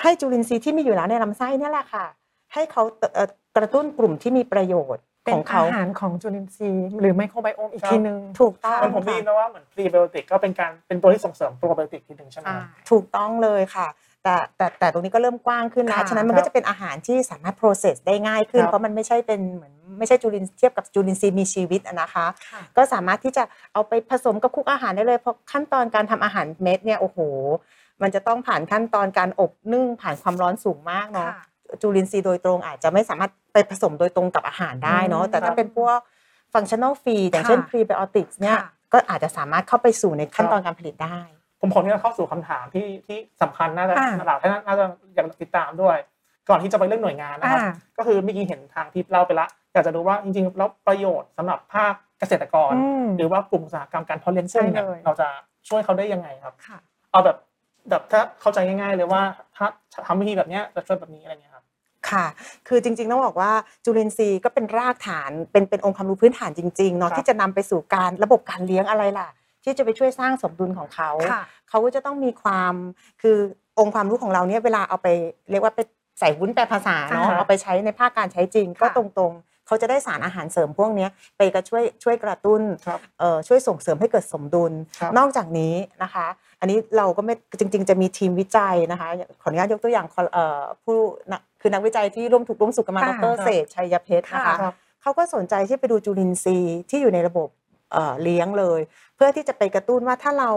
[0.00, 2.04] ให้จุลินทรีย์ที่มีอยู่แล้วในลำไส้เนี่ยแหละค่ะ
[2.52, 2.82] ให้เขา
[3.14, 13.88] เอ่อกระตุ้นกลุ่มที่มีประโยชน์เป็ ขนองเขาอาหารของจุลินทรีย์หรือไมโครไบโอมอีกครับทีนึง ถูกต้องมันผมได้ยินมาว่าเหมือนพรีไบโอติกก็เป็นการเป็นตัวที่ส่งเสริมโปรไบโอติกทีหนึ่งใช่ไหมอ่าครับถูกต้องเลยค่ะ
[14.22, 27.18] แต่แต่แต่ตรงนี้ก็เริ่มกว้างขึ้นแล้วค่ะฉะนั้นมันครัก็บจะเป็นอาหารที่สามารถ process ได้ง่ายขึ้นครับเพราะมันไม่ใช่เป็นเหมือนไม่ใช่จุลินเทียบกับจุลินทรีย์มีชีวิตอะนะคะค่ะก็สามารถที่จะเอาไปผสมกับคุกอาหารได้เลย เพราะขั้นตอนการทำอาหารเม็ดเนี่ยโอ้โห
[28.02, 31.44] มันจะต้องผ่านขั้นตอนการอบนึ่งผ่านความร้อนสูงมากเนาะค่ะ
[31.82, 35.98] จุลินทรีย์โดยตรงอาจจะไม่สามารถไปผสมโดยตรงกับอาหารได้เนาะอืมแต่ถ้าเป็นพวก
[36.54, 41.18] ฟังชั่น a ลฟีดอย่างเช่นค่ะพรีไบโอติกส์เนี่ยค่ะก็อาจจะสามารถเข้าไปสู่ในขั้นตอนการผลิตได้
[41.60, 44.84] ผมขออนุญาตเข้าสู่คำถามที่ที่สำคัญน่าจะอ่าหลายท่านน่าจะ
[45.14, 45.96] อยากติดตามด้วย
[46.48, 55.28] ก่อนที่จะไปเรื่องหน่วยงานนะครับอ่าก็คือเมื่อกี้เห็นทางทิปเล่าไปละอยากจะดูว่าจริงๆแล้วประโยชน์สำหรับภาคเกษตรกรอืมหรือว่ากลุ่มอุตสาหกรรมการเพาะเลี้ยงกุ้งเนี่ยใช่เลยเราจะ
[55.68, 56.78] ช่วยเขาได้ยังไงครับค่ะ
[57.12, 57.36] เอาแบบ
[57.90, 59.22] แบบถ้าเข้าใจง่าย ๆ เลยว่า
[59.56, 59.66] ถ้า
[60.06, 61.53] ทำวิธีแบบเนี้ยจะช่วยแบบนี้อะไรเงี้ย
[62.14, 63.52] ครับค่ะ คือจริงๆต้องบอกว่า
[63.84, 69.28] จุลินทรีย์ก็เป็นรากฐานเป็นเป็นองค์ความรู้พื้นฐานจริงๆเนาะครับที่จะนำไปสู่การระบบการเลี้ยงอะไรล่ะ
[69.64, 72.74] ที่จะไปช่วยสร้างสมดุลของเขาค่ะเขาก็จะต้องมีความ
[73.22, 73.36] คือ
[73.78, 75.08] องค์ความรู้ของเราเนี่ยเวลาเอาไป
[75.50, 75.80] เรียกว่าไป
[76.20, 86.26] ใส่วุ้นแปลภาษาเนาะอ่าฮะเอาไปใช้ในภาคการใช้จริงก็ค่ะตรงๆ เขาจะได้สารอาหารเสริมพวกเนี้ยไปก็ช่วยช่วยกระตุ้นครับเอ่อช่วยส่งเสริมให้เกิดสมดุลครับนอกจากนี้นะคะ
[86.60, 89.08] อันนี้เราก็ไม่จริง ๆ จะมีทีมวิจัยนะคะ
[89.42, 90.96] ขออนุญาตยกตัวอย่างเอ่อผู้
[91.32, 97.48] นักคือนักวิจัยที่ร่วมถูกร่วมสุขกันมาดค่ะรเศรษฐ์ชัยเพชรนะคะครับเขาก็สนใจที่ไปดูจุลินทรีย์ที่อยู่ในระบบ
[97.92, 98.80] เอ่อเลี้ยงเลย
[99.16, 100.50] เพื่อที่จะไปกระตุ้นว่าถ้าเรา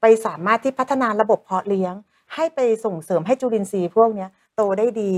[0.00, 1.94] ไปสามารถที่พัฒนาระบบเพาะเลี้ยง
[2.34, 5.12] ให้ไปส่งเสริมให้จุลินทรีย์พวกเนี้ยโตได้ดี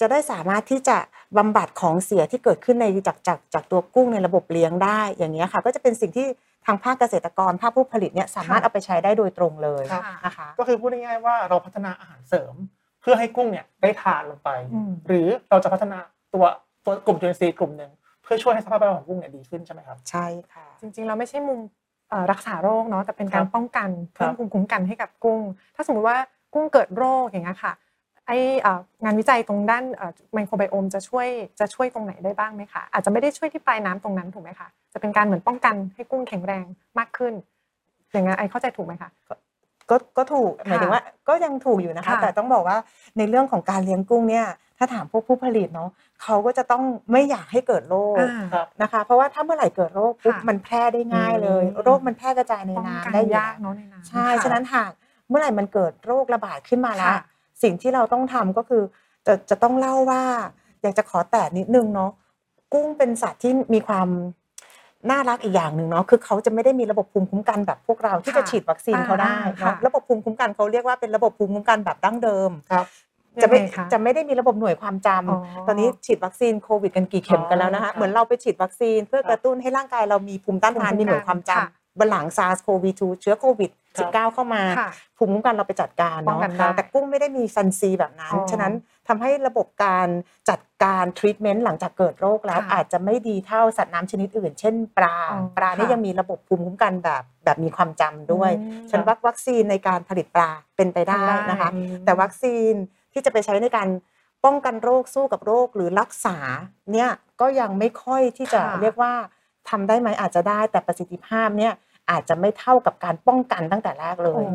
[0.00, 0.96] จะได้สามารถที่จะ
[1.38, 6.26] บำบัดของเสียที่เกิดขึ้นในจากจากจากตัวกุ้งในระบบเลี้ยงได้อย่างนี้ยค่ะ ก็จะเป็นสิ่งที่
[6.66, 12.54] ทางภาคเกษตรกรภาคผู้ผลิตเนี่ยสามารถเอาไปใช้ได้โดยตรงเลยครับนะคะก็คือพูดง่ายๆว่าเราพัฒนาอาหารเสริม
[13.00, 15.98] เพื่อให้กุ้งเนี่ยได้ทานลงไปอืมหรือเราจะพัฒนา
[16.34, 16.44] ตัว
[16.84, 17.90] ตัวกลุ่มจุลินทรีย์กลุ่มหนึ่ง
[18.22, 21.60] เพื่อช่วยให้สภาพแวดล้อมของกุ้งเนี่ยดีขึ้นใช่ไหมครับใช่ค่ะ จริงๆเราไม่ใช่มุม
[22.10, 25.40] เอ่อรักษาโรคเนาะแต่เป็นการครับป้องกันครัเพิ่บมภูมิคุ้มกันให้กับกุ้ง
[25.76, 26.16] ถ้าสมมติว่า
[26.54, 27.72] กุ้งเกิดโรคอย่างเงี้ยค่ะ
[28.26, 28.32] ไอ
[29.04, 29.84] งานวิจัยตรงด้าน
[30.34, 31.28] ไมโครไบโอมจะช่วย
[31.60, 36.64] จะช่วยตรงไหนได้บ้างไหมคะอาจจะไม่ได้ช่วยที่ปลายน้ำตรงนั้นถูกไหมคะจะเป็นการเหมือนป้องกันให้กุ้งแข็งแรง
[36.98, 37.34] มากขึ้น
[38.12, 39.10] อย่างนั้นไอเข้าใจถูกไหมคะ
[39.90, 42.78] ก็ก็ถูกหมายถึงว่าก็ยังถูกอยู่นะคะค่ะแต่ต้องบอกว่า
[43.18, 44.46] ในเรื่องของการเลี้ยงกุ้งเนี่ย
[44.78, 45.90] ถ้าถามพวกผู้ผลิตเนาะ
[46.22, 54.92] เขาก็จะต้องไม่อยากให้เกิดโรคอ่าครับนะคะ เพราะว่าถ้าเมื่อไหร่เกิดโรคปุ๊บค่ะมันแพร่ได้ง่ายเลยอืมโรคมันแพร่กระจายในป้องกันน้ำได้อยู่ยากแล้วเนาะในน้ำใช่ค่ะฉะนั้นหาก
[55.28, 57.22] เมื่อไหร่มันเกิดโรคระบาดขึ้นมาแล้วค่ะ
[57.62, 58.82] สิ่งที่เราต้องทำก็คือ
[59.26, 60.22] จะจะต้องเล่าว่า
[60.82, 62.10] อยากจะขอแตะนิดนึงเนาะ
[62.72, 64.08] กุ้งเป็นสัตว์ที่มีความ
[65.10, 72.86] น่ารักอีกอย่างหนึ่งเนาะคือเขาจะไม่ได้มีระบบภูมิคุ้มกันแบบพวกเราที่จะค่ะฉีดวัคซีนเขาได้อ่าเนาะค่ะระบบภูมิคุ้มกันเขาเรียกว่าเป็นระบบภูมิคุ้มกันแบบดั้งเดิมครับ
[73.42, 81.66] จะไม่ยังงคจะไม่ได้มีระบบหน่วยความจำอ๋อตอนนี้ฉีดวัคซีนโควิดกันกี่เข็มกันแล้วนะอ๋อครัคะบเหมือนเราไปฉีดวัคซีนเพื่อกระตุ้นให้ร่างกายเรามีภูมิต้านทานภูมิคุ้มมีหน่วยความจำค่ะ
[81.98, 83.70] บนหลัง SARS-CoV-2 เชื้อโควิด
[84.04, 88.72] 19 เข้ามาค่ะภูมิคุ้มกันเราไปจัดการป้องเนาะกันได้แต่กุ้งไม่ได้มีฟังก์ชันแบบนั้นอ๋อฉะนั้น
[89.08, 90.08] ทำให้ระบบการ
[90.50, 102.72] จัดการทรีทเมนต์หลังจากเกิดโรคแล้วค่ะอาจจะไม่ดีเท่าสัตว์น้ำชนิดอื่น เช่นปลาอ๋อปลานี่ค่ะยังมีระบบภูมิคุ้มกันแบบแบบมีความจำด้วยอืมฉะนั้นวัคซีนในการผลิตปลาเป็นไปได้ได้นะคะอืมแต่วัคซีน
[103.12, 103.88] ที่จะไปใช้ในการ
[104.44, 106.36] ป้องกันโรคสู้กับโรคหรือรักษา
[106.92, 109.12] เนี่ยก็ยังไม่ค่อยที่จะค่ะเรียกว่า
[109.70, 111.72] ทำได้ไหมอาจจะได้แต่ประสิทธิภาพเนี่ย
[112.10, 114.48] อาจจะไม่เท่ากับการป้องกันตั้งแต่แรกเลโอ้ย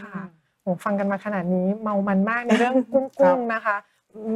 [0.00, 0.14] ค่ะ
[0.62, 3.76] โอ้ฟังกันมาขนาดนี้เมามันมากในเรื่องกุ้งครักุ้บงนะคะ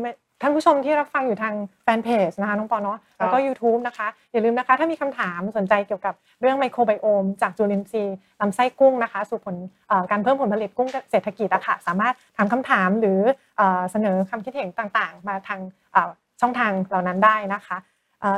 [0.02, 0.12] ไม่
[0.42, 1.54] ท่านผู้ชมที่รับฟังอยู่ทาง
[1.84, 9.56] แฟนเพจนะคะน้องปอเนาะครับแล้วก็ YouTube นะคะ อย่าลืมนะคะ ถ้ามีคำถามสนใจเกี่ยวกับเรื่องไมโครไบโอม จากจุลินทรีย์ลำไส้กุ้งนะคะ สู่ผล
[9.88, 13.20] เอ่อการเพิ่มผลผลิตกุ้งเศรษฐกิจอะค่ะสามารถถามคำถามหรือ
[13.56, 15.60] เอ่อเสนอความคิดเห็นต่างๆ มาทาง
[15.92, 16.10] เอ่อ
[16.40, 17.89] ช่องทางเหล่านั้นได้นะคะเอ่อ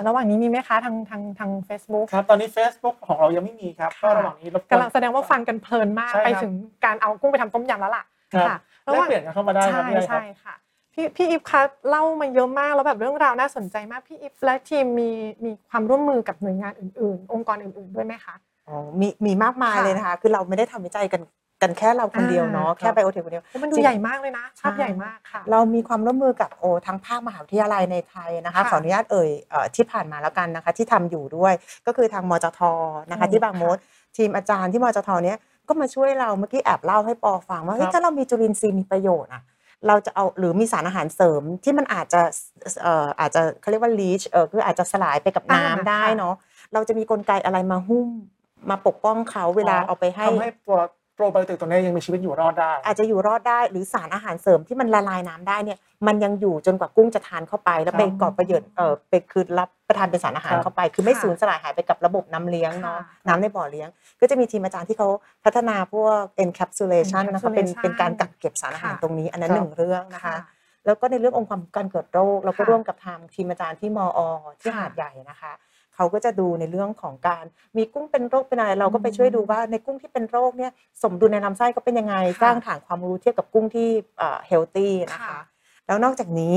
[0.07, 6.53] ระหว่างนี้มีไหมคะทางทางทาง Facebook ครับ ตอนนี้ Facebook ของเรายังไม่มีครับก็ค่ะระหว่างนี้รบกวนกำลังแสดงว่าฟังกันเพลินมากใช่ครับไปถึง
[6.85, 8.05] การเอากุ้งไปทำต้มยำแล้วล่ะ
[8.35, 10.55] ครับค่ะแลกเปลี่ยนกันเข้ามาได้ครับใช่พี่ไอ้ครับใช่ค่ะ
[10.95, 15.11] พี่พี่อิฟคะเล่ามาเยอะมากแล้วแบบเรื่องราวน่าสนใจมากพี่อิฟและทีมมี
[15.45, 18.35] มีความร่วมมือกับหน่วยงานอื่น ๆ องค์กรอื่น ๆด้วยไหมคะ
[18.69, 21.21] อ๋อมีมีมากมายค่ะเลยนะคะ คือเราไม่ได้ทำวิจัยกัน
[21.63, 31.55] กันแค่เราคนเดียวเนาะอ่าแค่ไบโอเทคคนเดียวโอ้มันดูจริงใหญ่มากเลยนะภาพใช่ใหญ่มากค่ะเรามีความร่วมมือกับโอทั้งภาคมหาวิทยาลัยในไทยนะคะค่ะขออนุญาตเอ่ยเอ่อที่ผ่านมาแล้วกันนะคะที่ทำอยู่ด้วย
[31.87, 32.61] ก็คือทางมจท
[33.11, 33.77] นะคะอืมที่บางมด
[34.17, 35.39] ทีมอาจารย์ที่มจทเนี้ย
[35.69, 39.43] ก็มาช่วยเราเมื่อกี้แอบเล่าให้ปอฟังว่าเฮ้ยครับถ้าเรามีจุลินทรีย์มีประโยชน์อะ
[39.89, 42.21] เราจะเอาหรือมีสารอาหารเสริมที่มันอาจจะ
[42.83, 46.35] เอ่ออาจจะเขาเรียกว่า leach เออคืออาจจะสลายไปกับน้ำอ่าได้ค่ะเนาะ
[46.73, 48.09] เราจะมีกลไกอะไรมาหุ้ม
[48.71, 63.89] มาปกป้องเขาเวลาเอาไปให้ทำให้ตัวโป รไบโอติกตัวนี้ยังมีชีวิตอยู่รอดได้ อาจจะอยู่รอดได้หรือสารอาหารเสริมที่มันละลายน้ำได้เนี่ยมันยังอยู่จนกว่ากุ้งจะทานเข้าไป แล้วไปครับก่อประโยชน์เออไปคือรับประทานเป็นสารอาหารครับเข้าไป คือไม่ค่ะสูญสลายหายไปกับระบบน้ำเลี้ยงเนาะค่ะน้ำในบ่อเลี้ยง
[64.21, 65.09] ก็จะมีทีมอาจารย์ที่เขา
[65.45, 70.37] พัฒนาพวก encapsulation นะคะเป็น encapsulation เป็นการกักเก็บสารอาหารค่ะตรงนี้ อันนั้นครับหนึ่งเรื่องนะคะ
[70.87, 74.21] แล้วก็ในเรื่ององค์ความการเกิดโรคเราก็ค่ะร่วมกับทางทีมอาจารย์ที่มอ
[74.61, 75.53] ที่ค่ะหาดใหญ่นะคะ
[76.03, 77.45] เขาก็จะดูในเรื่องของการ
[77.77, 80.73] มีกุ้งเป็นโรคเป็นอะไรเราก็ไปช่วยดูว่าในกุ้งที่เป็นโรคเนี่ย
[81.03, 83.89] สมดุลในลำไส้ก็เป็นยังไงค่ะสร้างฐานความรู้เทียบกับกุ้งที่
[84.47, 85.41] เฮลตี้นะคะค่ะ
[85.87, 86.57] แล้วนอกจากนี้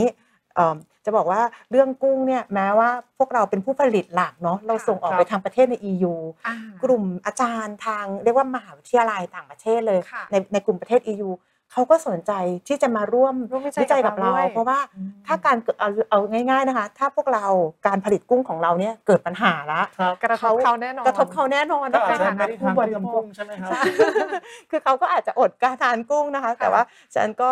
[0.56, 0.76] เอิ่ม
[1.06, 1.42] จะบอกว่า
[1.72, 6.14] เรื่องกุ้งเนี่ยแม้ว่าพวกเราเป็นผู้ผลิตหลักเนาะเราส่งออกครับไปทางประเทศใน EU
[6.48, 11.30] อ่ากลุ่มอาจารย์ทางเรียกว่ามหาวิทยาลัยต่างประเทศเลยค่ะในในกลุ่มประเทศ EU
[11.76, 12.32] เขาก็สนใจ
[12.68, 16.20] ที่จะมาร่วมร่วมวิจัยวิจัยกับกับเราเราด้วยเพราะว่าอืมถ้าการเกิดเอาเอา
[16.50, 17.46] ง่าย ๆนะคะ ถ้าพวกเรา
[17.88, 23.82] การผลิตกุ้งของเราเนี่ยเกิดปัญหาละครับกระทบเขาแน่นอนกระทบเขาแน่นอนก็นะอาจคะจะไม่ได้ทานผู้บริต้มโภคยำกุ้งใช่ไหมครับใช่
[24.70, 26.82] คือเขาก็อาจจะอดการทานกุ้งนะคะ แต่ว่า
[27.16, 27.52] ฉันก็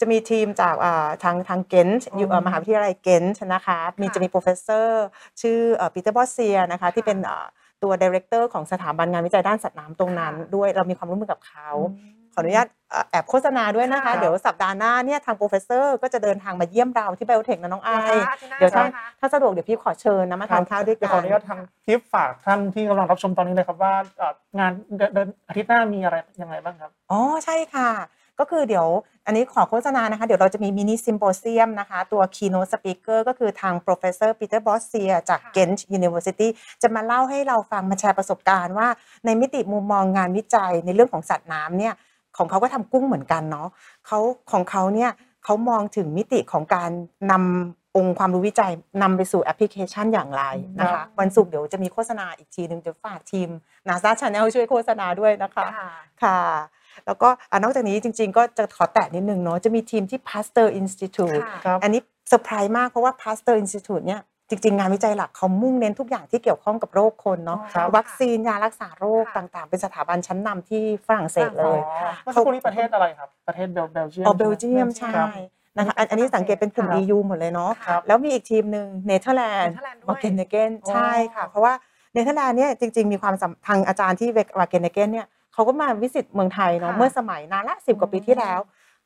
[0.00, 5.04] จะมีทีมจากอ่าทางทางเกนต์อยู่เอ่ออืมมหาวิทยาลัยเกนต์นะคะมีค่ะจะมี professor
[5.40, 5.58] ชื่อ
[5.94, 7.46] ปีเตอร์บอสเซียนะคะที่เป็นอ่า
[7.82, 27.90] ตัว director ของสถาบันงานวิจัยด้านสัตว์น้ำตรงนั้นค่ะด้วยเรามีความร่วมมือกับเขาอืม ขออนุญาตเอ่อแอบโฆษณาด้วยนะคะค่ะเดี๋ยวสัปดาห์หน้าเนี่ยทาง professor ก็จะเดินทางมาเยี่ยมเราที่ไบโอเทคนะน้องไอายอาทิตย์หน้าเดี๋ยวใช่ถ้าไหมคะถ้าสะดวกเดี๋ยวพี่ขอเชิญนะมาทานข้าวด้วยเดี๋กัยวขออนุญาตทางทิปฝากท่านที่กำลังรับชมตอนนี้เลยครับว่าเอ่องานเดือนเดือนอาทิตย์หน้ามีอะไรยังไงบ้างครับอ๋อใช่ค่ะ
[28.38, 28.86] ก็คือเดี๋ยว
[29.26, 36.48] อันนี้ขอโฆษณานะคะ เดี๋ยวเราจะมีมินิซิมโพเซียมนะคะ ตัว keynote speaker ก็คือทาง professor Peter Bossier จากค่ะ Ghent University
[36.82, 38.88] จะมาเล่าให้เราฟังมาแชร์ประสบการณ์ว่า
[39.24, 41.94] ในมิติมุมมองงานวิจัยในเรื่องของสัตว์น้ำเนี่ย
[42.36, 43.68] ของเขาก็ทำกุ้งเหมือนกันเนาะ
[44.06, 44.18] เขา
[44.52, 45.10] ของเขาเนี่ย
[45.44, 46.90] เขามองถึงมิติของการ
[47.30, 48.72] นำองค์ความรู้วิจัย
[49.02, 50.44] นำไปสู่แอปพลิเคชันอย่างไร
[50.78, 53.48] นะครัคะบวันศุกร์เดี๋ยวจะมีโฆษณาอีกทีหนึ่งจะฝากทีม
[53.88, 55.90] NSTDA Channel ช่วยโฆษณาด้วยนะคะค่ะ
[56.24, 56.40] ค่ะ
[57.06, 64.20] แล้วก็อะนอกจากนี้จริง ๆ ก็จะขอแตะนิดนึงเนาะจะมีทีมที่ Pasteur Institute ค่ะครับอันนี้เซอร์ไพรส์มากเพราะว่า Pasteur Institute เนี่ย
[64.50, 71.80] จริง ๆ งานวิจัยหลักเขามุ่งเน้นทุกอย่างที่เกี่ยวข้องกับโรคคนเนาะครับ วัคซีนยารักษาโรคค่ะต่างๆ เป็นสถาบันชั้นนำที่ฝรั่งเศสเลอ๋อย
[72.22, 75.28] เมื่อสักครู่นี้ประเทศอะไรครับ ประเทศเบลเบลเยียมอ๋อเบลเยียมใช่ใช่ไหครับ
[75.76, 81.72] นะคะอันอันนี้สังเกตเป็นกลุ่ม ครับ EU หมดเลยเนาะครับ แล้วมีอีกทีมหนึ่งเนเธอร์แลนด์เนเธอร์แลนด์ด้วย วาเกนเนเกนอ๋อ ใช่ค่ะ เพราะว่า
[82.12, 84.28] เนเธอร์แลนด์เนี่ยจริง ๆ มีความสัมพันธ์อาจารย์ที่
[84.58, 88.60] วาเกนเนเกนเนี่ยเขาก็มา visit เมืองไทยเนาะค่ะ เมื่อสมัยนานละสิบกว่าปีที่แล้ว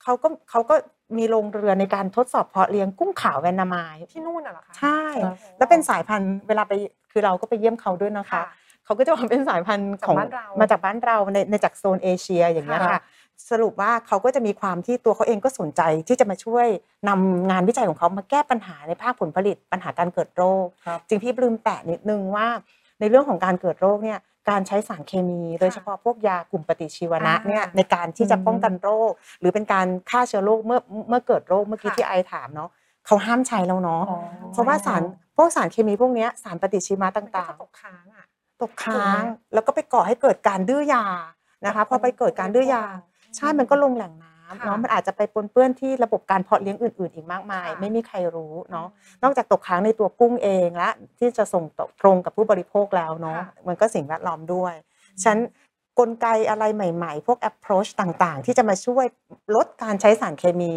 [0.04, 0.74] เขาก็เขาก็
[1.18, 6.72] มีโรงเรือนในการทดสอบเพาะเลี้ยงกุ้งขาวแวนนาไมที่นู่นน่ะเหรอคะใช่ครับแล้วเป็นสายพันธุ์เวลาไป
[7.12, 8.44] คือเราก็ไปเยี่ยมเขาด้วยนะคะค่ะ
[8.84, 13.02] เขาก็จะบอกเป็นสายพันธุ์ของจากบ้านเรามาจากบ้านเราในในจากโซนเอเชียอย่างเงี้ยค่ะค่ะ
[13.50, 16.66] สรุปว่าเขาก็จะมีความที่ตัวเขาเองก็สนใจที่จะมาช่วย
[17.08, 22.46] นำงานวิจัยของเขามาแก้ปัญหาในภาคผลผลิตปัญหาการเกิดโรคครับจริงพี่ลืมแตะนิดนึงว่า
[23.00, 24.18] ในเรื่องของการเกิดโรคเนี่ย
[24.50, 32.70] การใช้สารเคมี โดยเฉพาะพวกยากลุ่มปฏิชีวนะอ่าเนี่ยในการที่จะป้องกันโรค หรือเป็นการฆ่าเชื้อโรคเมื่อเมื่อเกิดโรคเมื่อกี้ค่ะที่ไอถามเนาะ
[33.06, 34.18] เขาห้ามใช้แล้วเนาะอ๋อ
[34.52, 35.02] เพราะว่าสาร
[35.36, 39.18] พวกสารเคมีพวกเนี้ยสารปฏิชีวนะมันก็ต่างจะตกค้างอะๆตกค้างถูกไหม
[39.54, 41.04] แล้วก็ไปก่อให้เกิดการดื้อยา
[41.66, 42.82] นะคะพอไปเกิดการดื้อยา
[43.36, 44.33] ใช่มันก็ลงแหล่งน้ำค่ะ
[44.64, 48.88] เนาะมันอาจจะไปปนเปื้อนที่ระบบการเพาะเลี้ยงอื่น ๆ อีกมากมายค่ะไม่มีใครรู้เนาะ
[49.22, 51.64] นอกจากตกค้างในตัวกุ้งเองและที่จะส่ง
[52.00, 54.74] ตรงกับผู้บริโภคแล้วเนาะค่ะมันก็สิ่งแวดล้อมด้วย
[55.22, 55.38] ฉะนัน
[55.98, 59.06] กลไกอะไรใหม่ ๆ พวก approach ต่างๆ ที่จะมาช่วย
[59.56, 60.72] ลดการใช้สารเคมี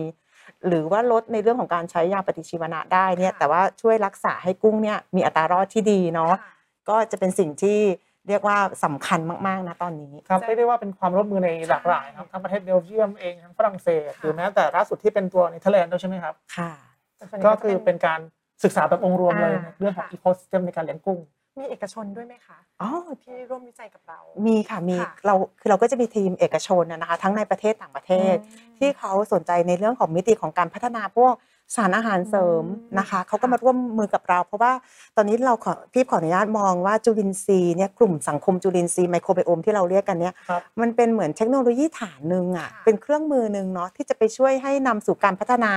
[0.68, 6.52] หรือว่าลดในเรื่องของการใช้ยาปฏิชีวนะได้เนี่ยค่ะแต่ว่าช่วยรักษาให้กุ้งเนี่ยมีอัตรารอดที่ดีเนาะค่ะ
[6.90, 7.80] ก็จะเป็นสิ่งที่
[8.28, 16.72] เรียกว่าสำคัญมากๆนะตอนนี้ครับเรียกได้ว่าเป็นความร่วมมือในหลากหลายครับทั้งประเทศเบลเยียมเองทั้งฝรั่งเศสค่ะหรือแม้แต่ล่าสุดที่เป็นตัวเนเธอร์แลนด์ด้วยใช่ไหมครับค่ะ
[17.18, 18.20] แต่ส่วนใหญ่ก็คือเป็นการ
[18.64, 21.20] ศึกษาแบบองค์รวมเลยอ่าในเรื่องของค่ะ ecosystem ในการเลี้ยงกุ้ง
[21.60, 22.90] มีเอกชนด้วยไหมคะอ๋อ
[23.24, 31.34] ที่ร่วมวิจัยกับเรา มีค่ะมีค่ะเราคือเราก็จะมีทีมเอกชนนะนะคะ ทั้งในประเทศต่างประเทศอืมที่เขาสนใจในเรื่องของมิติของการพัฒนาพวก
[31.76, 34.72] สารอาหารเสริมอืมนะคะเขาก็ค่ะมาร่วมมือกับเรา เพราะว่า
[35.16, 45.72] ตอนนี้เราขอพี่ขออนุญาตมองว่าจุลินทรีย์เนี่ยกลุ่มสังคมจุลินทรีย์ไมโครไบโอมที่เราเรียกกันเนี่ยครับมันเป็นเหมือนเทคโนโลยีฐานหนึ่งอะค่ะเป็นเครื่องมือหนึ่งเนาะที่จะไปช่วยให้นำสู่การพัฒนา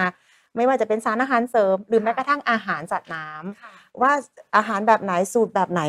[0.56, 3.72] ไม่ว่าจะเป็นสารอาหารเสริม หรือแม้กระทั่งอาหารสัตว์น้ำค่ะ
[4.02, 4.12] ว่า
[4.56, 5.82] อาหารแบบไหนสูตรแบบไหน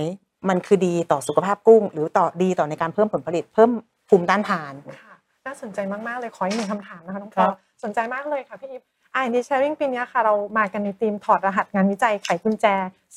[0.49, 3.69] มันคือดีต่อสุขภาพกุ้ง หรือต่อดีต่อในการเพิ่มผลผลิตเพิ่ม
[4.09, 4.73] ภูมิต้านทาน
[5.03, 5.13] ค่ะ
[5.47, 8.81] น่าสนใจมากๆเลยขออีกหนึ่งคำถามนะคะน้องคปรัอบสนใจมากเลยค่ะพี่อีฟ
[9.19, 12.65] R&D Sharing ปีนี้ค่ะเรามากันในทีมถอดรหัสงานวิจัยไขกุญแจ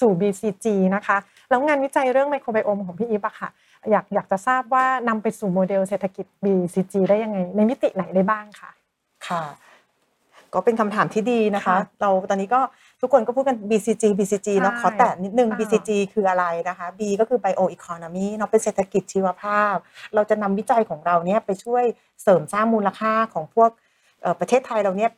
[0.00, 1.16] สู่ BCG นะคะ
[1.50, 3.48] แล้วงานวิจัยเรื่องไมโครไบโอมของพี่อีฟอะค่ะ
[3.90, 8.70] อยากอยากจะทราบว่านำไปสู่โมเดลเศรษฐกิจ BCG ได้ยังไง ในมิติไหนได้บ้างค่ะ
[9.28, 9.44] ค่ะ
[10.54, 12.60] ก็เป็นคำถามที่ดีนะคะค่ะเราตอนนี้ก็
[13.00, 19.74] ทุกคนก็พูดกัน BCG BCG เนาะใช่ขอแตะนิดนึงอ่า BCG คืออะไรนะคะ B ก็คือ Bio Economy เนาะเป็นเศรษฐกิจชีวภาพ
[20.14, 21.84] เราจะนำวิจัยของเราเนี่ยไปช่วย
[22.22, 23.83] เสริมสร้างมูลค่าของพวกเอ่อ
[24.40, 25.10] ประเทศไทยเราเนี่ย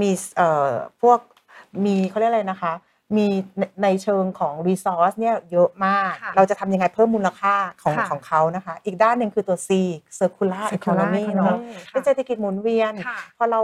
[0.00, 0.70] มีเอ่อ
[1.02, 1.18] พวก
[1.84, 2.72] มีเขาเรียกอะไรนะคะ
[3.16, 3.26] มี
[3.58, 9.70] ในในเชิงของ resource เนี่ยเยอะมากค่ะเราจะทำยังไงเพิ่มมูลค่าของค่ะของเขานะคะ อีกด้านหนึ่งคือตัว C
[10.18, 11.56] circular economy เนาะ
[11.90, 13.60] เป็นเศรษฐกิจหมุนเวียนค่ะพอเรา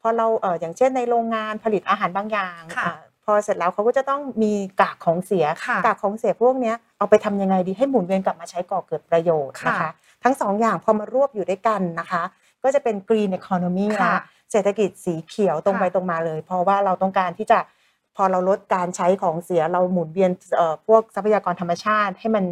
[0.00, 9.90] พอเราเอออย่างเช่นในโรงงานผลิตอาหารบางอย่างค่ะอ่าพอเสร็จแล้วเขาก็จะต้องมีกากของเสียค่ะกากของเสียพวกเนี้ยเอาไปทำยังไงดีให้หมุนเวียนกลับมาใช้ก่อเกิดประโยชน์นะคะค่ะ
[10.24, 12.22] ทั้งสองอย่างพอมารวบอยู่ด้วยกันนะคะ
[12.62, 14.20] ก็จะเป็น green economy ค่ะละ
[14.52, 17.58] เศรษฐกิจสีเขียวตรงค่ะไปตรงมาเลย เพราะว่าเราต้องการที่จะ
[18.16, 22.44] พอเราลดการใช้ของเสียเราหมุนเวียนเอ่อพวกทรัพยากรธรรมชาติ ให้มัน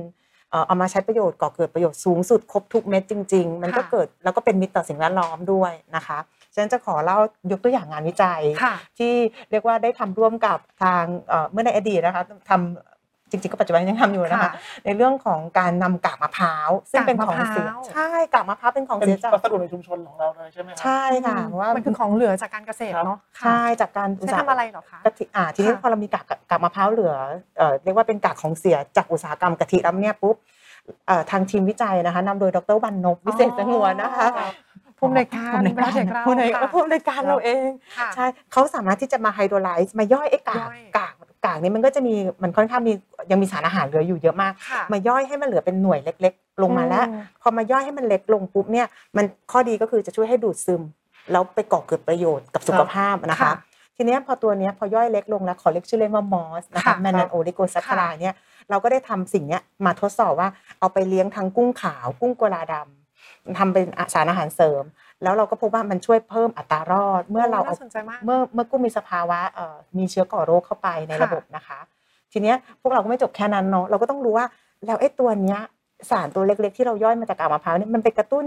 [0.51, 6.19] เอ่อเอามาใช้ประโยชน์ก่อเกิดประโยชน์สูงสุดครบทุกเม็ดจริง ๆ มันก็ค่ะเกิดแล้วก็เป็นมิตรต่อสิ่งแวดล้อมด้วยนะคะ
[6.55, 7.19] ฉะนั้นจะขอเล่า
[7.51, 9.13] ยกตัวอย่างงานวิจัยค่ะที่
[9.51, 12.90] เรียกว่าได้ทำร่วมกับทางเอ่อเมื่อในอดีตนะคะทำ
[13.31, 14.53] จริงๆก็ปัจจุบันยังทำอยู่นะคะค่ะ
[14.85, 27.15] ในเรื่องของการนำกากมะพร้าวซึ่งเป็นของเสียกากมะพร้าวใช่กากมะพร้าวเป็นของเป็นเสียจากวัสดุในชุมชนของเราเลยใช่ไหมครัใช่ค่ะเพราะว่ามันคือของเหลือจากการเกษตรเนาะค่ะใช่จากการอุตใช้สาหทำอะไรเหรอคะกะทิอ่าทีนี้ค่ะพอเรามีกากกากมะพร้าวเหลือ
[27.59, 30.37] เอ่อเรียกว่าเป็นกากของเสียจากอุตสาหกรรมกะทิแล้วเนี่ยปุ๊บ
[31.07, 34.27] เอ่อทางทีมวิจัยนะคะนำโดยดรวันนพวิเศษสงวนนะคะ
[35.03, 42.93] อ๋อผู้อำนวยการผู้อำนวยโปรเจกต์เราผู้อำนวยค่ะผู้อำนวยการเราเองค่ะใช่เขาสามารถที่จะมาไฮโดรไลซ์มาย่อยไอ้กากย่อยกากกากนี้มันก็จะมีมันค่อนข้างมี
[43.31, 48.87] ยังมีสารอาหารเหลืออยู่เยอะมากค่ะมาย่อยให้มันเหลือเป็นหน่วยเล็ก ๆ ลงมาแล้วอืมพอมาย่อยให้มันเล็กลงปุ๊บเนี่ย
[49.17, 50.83] มันข้อดีก็คือจะช่วยให้ดูดซึม
[51.33, 53.55] แล้วไปก่อเกิดประโยชน์กับสุขภาพนะคะค่ะ
[53.97, 58.35] ทีเนี้ยพอตัวเนี้ยพอย่อยเล็กลงแล้วขอเรียกชื่อเล่นว่ามอสนะคะค่ะแมนนันโอลิโกซัคคารายเนี่ย
[58.71, 60.49] เราก็ได้ทำสิ่งเนี้ยมาทดสอบว่า
[60.81, 63.00] เอาไปเลี้ยงทั้งกุ้งขาวกุ้งกัวลาดำ
[63.59, 64.85] ทำเป็นสารอาหารเสริม
[65.23, 71.79] แล้วเราก็พบว่ามันช่วยเพิ่มอัตรารอด เมื่อเราเอาน่าสนใจมากเมื่อเมื่อกุ้งมีสภาวะเอ่อมีเชื้อก่อโรคเข้าไปในค่ะระบบนะคะ
[72.33, 74.47] ทีเนี้ยพวกเราก็ไม่จบแค่นั้นเนาะเราก็ต้องรู้ว่า
[74.87, 75.59] แล้วไอ้ตัวเนี้ย
[76.11, 78.47] สารตัวเล็กๆ ที่เราย่อยมาจากกากมะพร้าวเนี่ยมันไปกระตุ้น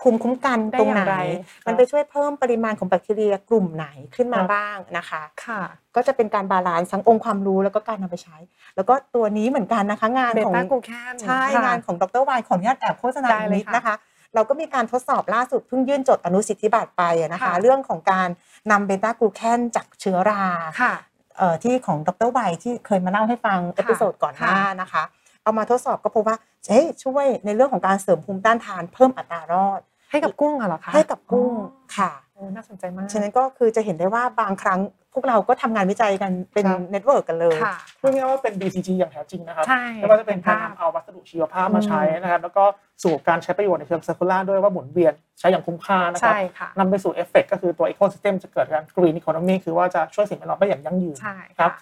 [0.00, 1.18] ภูมิคุ้มกันได้ตรงอย่างไหนไร
[1.66, 3.86] มันไปช่วยเพิ่มปริมาณของแบคทีเรียกลุ่มไหน
[4.16, 5.60] ขึ้นมาครับบ้างนะคะ ค่ะ
[5.96, 8.36] ก็จะเป็นการ balance ทั้งองค์ความรู้แล้วก็การนำไปใช้
[8.76, 13.94] แล้วก็ตัวนี้เหมือนกันนะคะงานเบของต้ากูแคใช่ค่ะงานของดรวายขออนุญาตแอบโฆษณาได้อีกเลยนิดค่ะนะคะ
[14.34, 18.28] เราก็มีการทดสอบล่าสุดเพิ่งยื่นจดอนุสิทธิบัตรไปอะนะคะค่ะเรื่องของการ
[18.70, 20.44] นำ beta-glucan จากเชื้อรา
[20.80, 20.92] ค่ะ
[21.38, 25.02] เอ่อที่ของดรไวที่เคยมาเล่าให้ฟัง episode ก่อนหน้าค่ะนะคะ
[25.42, 29.80] เอามาทดสอบก็พบว่าเฮ้ยช่วยในเรื่องของการเสริมภูมิต้านทานเพิ่มอัตรารอด
[30.10, 34.80] ให้กับกุ้งอะเหรอคะให้กับกุ้งอ๋อค่ะโอ้ น่าสนใจมาก ฉะนั้นก็คือจะเห็นได้ว่าบางครั้ง
[35.14, 42.64] พวกเราก็ทำงานวิจัยกันเป็นครับ network กันเลยค่ะพูดง่ายๆว่าเป็น BCG อย่างแท้จริงนะครับใช่ไม่ว่าจะเป็นการเห็นภาพนำเอาวัสดุชีวภาพมาใช้นะครับ แล้วก็
[43.02, 51.72] สู่การใช้ประโยชน์ในเชิง circular ด้วยว่าหมุนเวียนใช้อย่างคุ้มค่านะครับใช่ค่ะนำไปสู่เอฟเฟกก็คือตัว ecosystem จะเกิดการ green economy คือว่าจะช่วยสิ่งแวดล้อมได้อย่างยั่งยืนใช่ครัค่ะบ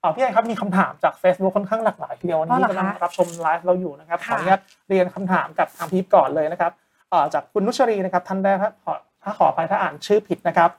[0.00, 6.72] เอ่อพี่ไอครับมีคำถามจาก Facebook ค่อนข้างหลากหลายทีเดียววันอ๋อนี้เหรอคะกำลังรับชมไลฟ์เราอยู่นะครับขอค่ะอนุญาตเรียนคำถามกับทางพีฟก่อนเลยนะครับ
[7.10, 10.70] เอ่อจากคุณนุชรีนะครับท่านแรกถ้าขอ ถ้าขอไปถ้าอ่านชื่อผิดนะครับ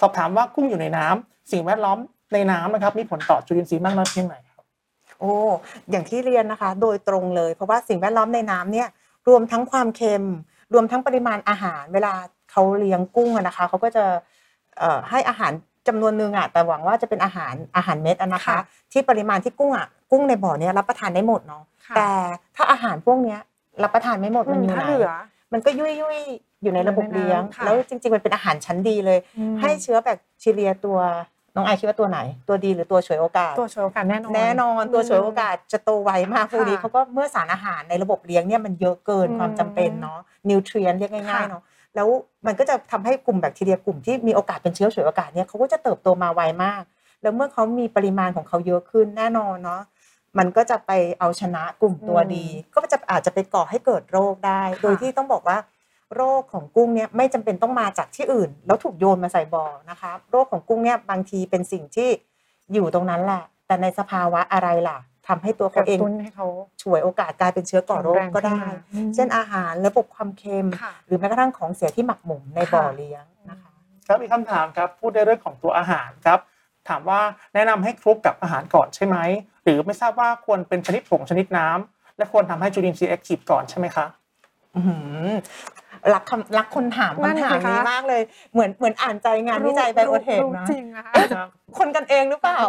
[0.00, 1.98] สอบถามว่ากุ้งอยู่ในน้ำสิ่งแวดล้อม
[2.34, 4.64] ในน้ำนะครับ มีผลต่อจุลินทรีย์มากน้อยเพียงไหนครับ
[5.20, 5.32] โอ้
[5.90, 8.88] อย่างที่เรียนนะคะ โดยตรงเลย เพราะว่าสิ่งแวดล้อมในน้ำเนี่ย
[9.28, 10.24] รวมทั้งความเค็ม
[10.72, 12.12] รวมทั้งปริมาณอาหาร เวลา
[12.50, 14.04] เขาเลี้ยงกุ้งอะนะคะเขาก็จะ
[14.78, 15.52] เอ่อให้อาหาร
[15.88, 18.58] จำนวนหนึ่งอะแต่หวังว่าจะเป็นอาหารอาหารเม็ดอะนะคะค่ะ
[18.92, 22.10] ที่ปริมาณที่กุ้งอะกุ้งในบ่อเนี้ยรับประทานได้หมดเนาะค่ะแต่
[22.56, 23.40] ถ้าอาหารพวกเนี้ย
[23.82, 25.14] รับประทานไม่หมดมันอยู่ถ้าไหนเหลือ
[25.52, 30.98] มันก็ยุ่ยยุ่ยๆ อยู่ในระบบเลี้ยงอยู่ในน้ำค่ะแล้วจริง ๆ มันเป็นอาหารชั้นดีเลยอืมให้เชื้อแบคทีเรียตัว
[31.54, 41.62] น้องไอคิดว่าตัวไหน ตัวดีหรือตัวฉวยโอกาส ตัวโชว์โอกาสแน่นอนแน่นอนตัวฉวยโอกาสจะโตไวมากพวกนี้ค่ะเขาก็เมื่อสารอาหารในระบบเลี้ยงเนี่ยมันเยอะเกินอืมความจำเป็นเนาะนิวเทรียนเรียกง่ายค่ะๆเนาะ
[41.94, 42.08] แล้ว
[42.46, 46.82] มันก็จะทำให้กลุ่มแบคทีเรียกลุ่มที่มีโอกาสเป็นเชื้อฉวยโอกาสเนี่ยเขาก็จะเติบโตมาไวมาก
[47.22, 49.82] แล้วเมื่อเขามีปริมาณของเขาเยอะขึ้นแน่นอนเนาะ
[50.38, 55.58] มันก็จะไปเอาชนะกลุ่มตัวดี ก็จะอาจจะไปก่อให้เกิดโรคได้ โดยที่ต้องบอกว่า
[56.14, 62.08] โรคของกุ้งเนี่ยไม่จำเป็นต้องมาจากที่อื่น แล้วถูกโยนมาใส่บ่อนะคะโรคของกุ้งเนี่ยบางทีเป็นสิ่งที่
[62.72, 64.98] อยู่ตรงนั้นแหละ แต่ในสภาวะอะไรล่ะ
[65.28, 66.46] ทำให้ตัวกเขาระเองตุ้นให้เขา
[66.82, 73.72] ฉวยโอกาสกลายเป็นเชื้อก่อโรคก็ได้แข็งแรงขึ้นมาเช่นอาหารระบบความเค็มค่ะหรือแม้กระทั่งของเสียที่หมักหมมในค่ะบ่อเลี้ยงนะคะ
[74.06, 76.38] ครับมีคำถามครับพูดในเรื่องของตัวอาหารครับ
[76.88, 77.20] ถามว่า
[77.54, 79.16] แนะนำให้คลุกกับอาหารก่อนใช่ไหม
[79.64, 84.06] หรือไม่ทราบว่าควรเป็นชนิดผงชนิดน้ำและควรทำให้จุลินทรีย์ active ก่อนใช่ไหมคะ
[84.74, 84.96] อื้อหื
[85.26, 85.28] อ
[86.14, 91.12] รักคำรักคนถามนั่นสิคะคำสิถามนี้มากเลย เหมือนเหมือนอ่านใจงานวิจัย BIOTEC รู้นะจริงนะคะ
[91.78, 92.60] คนกันเองหรือเปล่า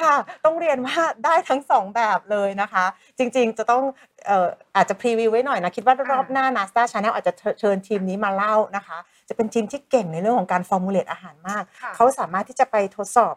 [0.00, 0.14] ค่ะ
[0.44, 2.84] ต้องเรียนว่าได้ทั้งสองแบบเลยนะคะ
[3.18, 3.82] จริงๆจะต้อง
[4.26, 13.34] เอ่ออาจจะพรีวิวไว้หน่อยนะ คิดว่ารอบหน้า NASDA Channel อาจจะเชิญทีมนี้มาเล่านะคะ จะเป็นทีมที่เก่งในเรื่องของการฟอร์มูลเลตอาหารมาก ค่ะ เขาสามารถที่จะไปทดสอบ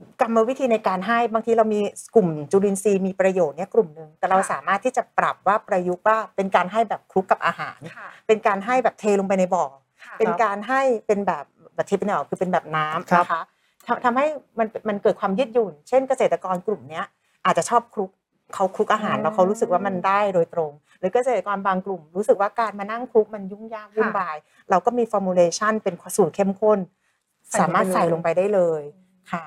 [0.00, 1.80] กกรรมวิธีในการให้บางทีเรามี
[2.14, 9.64] กลุ่มจุลินทรีย์มีประโยชน์เนี่ยกลุ่มหนึ่งแต่เราสามารถที่จะปรับว่าประยุกต์ว่าเป็นการให้แบบคลุกกับอาหารค่ะเป็นการให้แบบเทลงไปในบ่อ
[10.04, 11.44] ค่ะเป็นการให้เป็นแบบ
[11.74, 13.42] แบบที่เป็นออกคือเป็นแบบน้ำครับนะคะ
[13.86, 14.26] ทำทำให้
[14.58, 17.04] มันมันเกิดความยืดหยุ่น เช่นเกษตรกรกลุ่มเนี้ย
[17.44, 18.10] อาจจะชอบคลุก
[18.54, 24.36] เขาคลุกอาหารอืมแล้วเขารู้สึกว่ามันได้โดยตรง หรือเกษตรกรบางกลุ่ม รู้สึกว่าการมานั่งคลุกมันยุ่งยากวุ่นวาย
[24.70, 26.78] เราก็มีฟอร์มูลเลชันเป็นสูตรเข้มข้น
[27.50, 28.82] ใส่ลงไปสามารถใส่ลงไปได้เลย
[29.32, 29.44] ค่ะ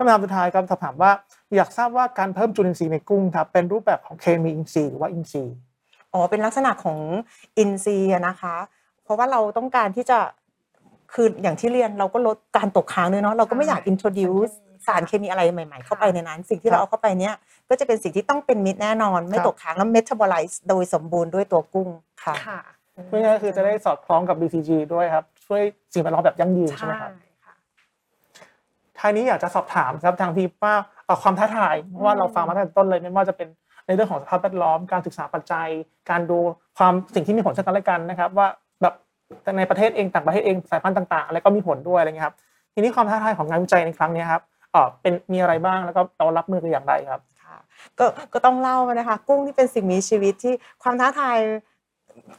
[0.00, 1.10] ครับคำถามสุดท้ายครับถามว่า
[1.56, 5.56] อยากทราบว่าการเพิ่มจุลินทรีย์ในกุ้งครับเป็นรูปแบบของเคมีอินทรีย์หรือว่าอินทรีย์
[6.12, 6.98] อ๋อเป็นลักษณะของ
[7.58, 8.56] อินซีย์อะนะคะ
[9.04, 10.18] เพราะว่าเราต้องการที่จะ
[11.14, 14.52] คืออย่างที่เรียนเราก็ลดการตกค้างด้วยเนาะเราก็ไม่อยากใช่ introduce
[14.86, 17.34] สารเคมีอะไรใหม่ ๆ เข้าไปในนั้น สิ่งที่ครับเราเอาเข้าไปเนี่ย
[17.68, 21.88] ก็จะเป็นสิ่งที่ต้องเป็นมิตรแน่นอน ไม่ครับตกค้างแล้ว metabolize โดยสมบูรณ์ด้วยตัวกุ้ง
[22.24, 22.60] ค่ะค่ะ
[23.08, 27.29] ไม่งั้นก็คือจะได้สอดคล้องกับ BCG ด้วยครับ ช่วยสิ่งแวดล้อมแบบยั่งยืนใช่ไหมครับค่ะ
[29.00, 30.74] ท้ายนี้อยากจะสอบถามครับทางพีว่า
[31.06, 33.48] เอ่อความท้าทายเพราะว่าเราฟังมาตั้งแต่ต้นเลยไม่ว่าจะเป็น
[33.86, 35.68] ในเรื่องของสภาพแวดล้อมการศึกษาปัจจัย
[36.10, 36.38] การดู
[36.78, 38.46] ความสิ่งที่มีผลซึ่งกันและกันนะครับ ว่า
[38.82, 38.94] แบบ
[39.58, 42.36] ในประเทศเองต่างประเทศเองสายพันธุ์ต่างๆอะไรก็มีผลด้วยอะไรเงี้ยครับ
[42.74, 44.42] ทีนี้ความท้าทายของงานวิจัยในครั้งเนี้ยครับ
[44.72, 47.56] เอ่อเป็นมีอะไรบ้างแล้วก็เรารับมือกันอย่างไรครับค่ะ
[47.98, 51.36] ก็ก็ต้องเล่านะคะ กุ้งที่เป็นสิ่งมีชีวิตที่ความท้าทาย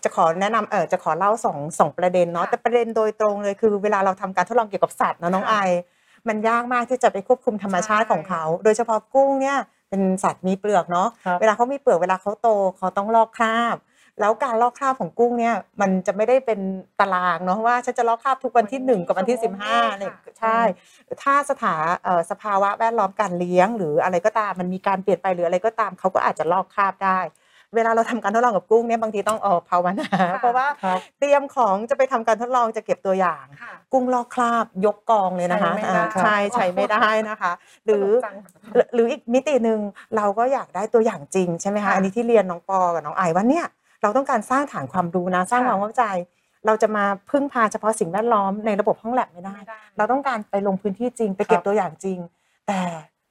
[0.04, 5.56] จะขอแนะนำเออจะขอเล่าสองสองประเด็นเนาะค่ะแต่ประเด็นโดยตรงเลยคือ เวลาเราทำการทดลองเกี่ยวกับสัตว์เนอะน้องค่ะไอ
[6.28, 9.58] มันยากมากที่จะไปควบคุมธรรมชาติใช่ของเขา โดยเฉพาะกุ้งเนี่ย
[9.90, 13.78] เป็นสัตว์มีเปลือกเนาะครับเวลาเขามีเปลือกเวลาเขาโตเขาต้องลอกคราบ
[14.20, 16.60] แล้วการลอกคราบของกุ้งเนี่ยมันจะไม่ได้เป็น
[17.00, 20.60] ตารางเนาะว่าฉันจะลอกคราบทุกวันที่หนึ่งกับวันที่สิบห้าเนี่ยค่ะใช่
[21.24, 27.20] ถ้าสถาเอ่อสภาวะแวดล้อมการเลี้ยง หรืออะไรก็ตามมันมีการเปลี่ยนไปหรืออะไรก็ตามเขาก็อาจจะลอกคราบได้
[27.76, 30.08] เวลาเราทำการทดลองกับกุ้งเนี่ยบางทีต้องเออภาวนา
[30.40, 37.52] เพราะว่าครับเตรียมของจะไปทำการทดลองจะเก็บตัวอย่างค่ะกุ้งลอกคราบยกกองเลยนะคะใช้ไม่ได้อ่าใช่ใช้ไม่ได้นะคะ
[37.86, 38.36] หรือสนุกจัง
[38.76, 39.80] หรือหรืออีกมิติหนึ่ง
[40.16, 43.66] เราก็อยากได้ตัวอย่างจริงใช่ไหมคะค่ะอันนี้ที่เรียนน้องปอกับน้องไอว่าเนี่ย
[44.02, 46.06] เราต้องการสร้างฐานความรู้นะสร้างค่ะความเข้าใจ
[46.66, 52.20] เราจะมาพึ่งพาเฉพาะสิ่งแวดล้อมในระบบห้องแลบไม่ได้ไม่ได้เราต้องการไปลงพื้นที่จริง ไปเก็ครับบตัวอย่างจริง
[52.68, 52.80] แต่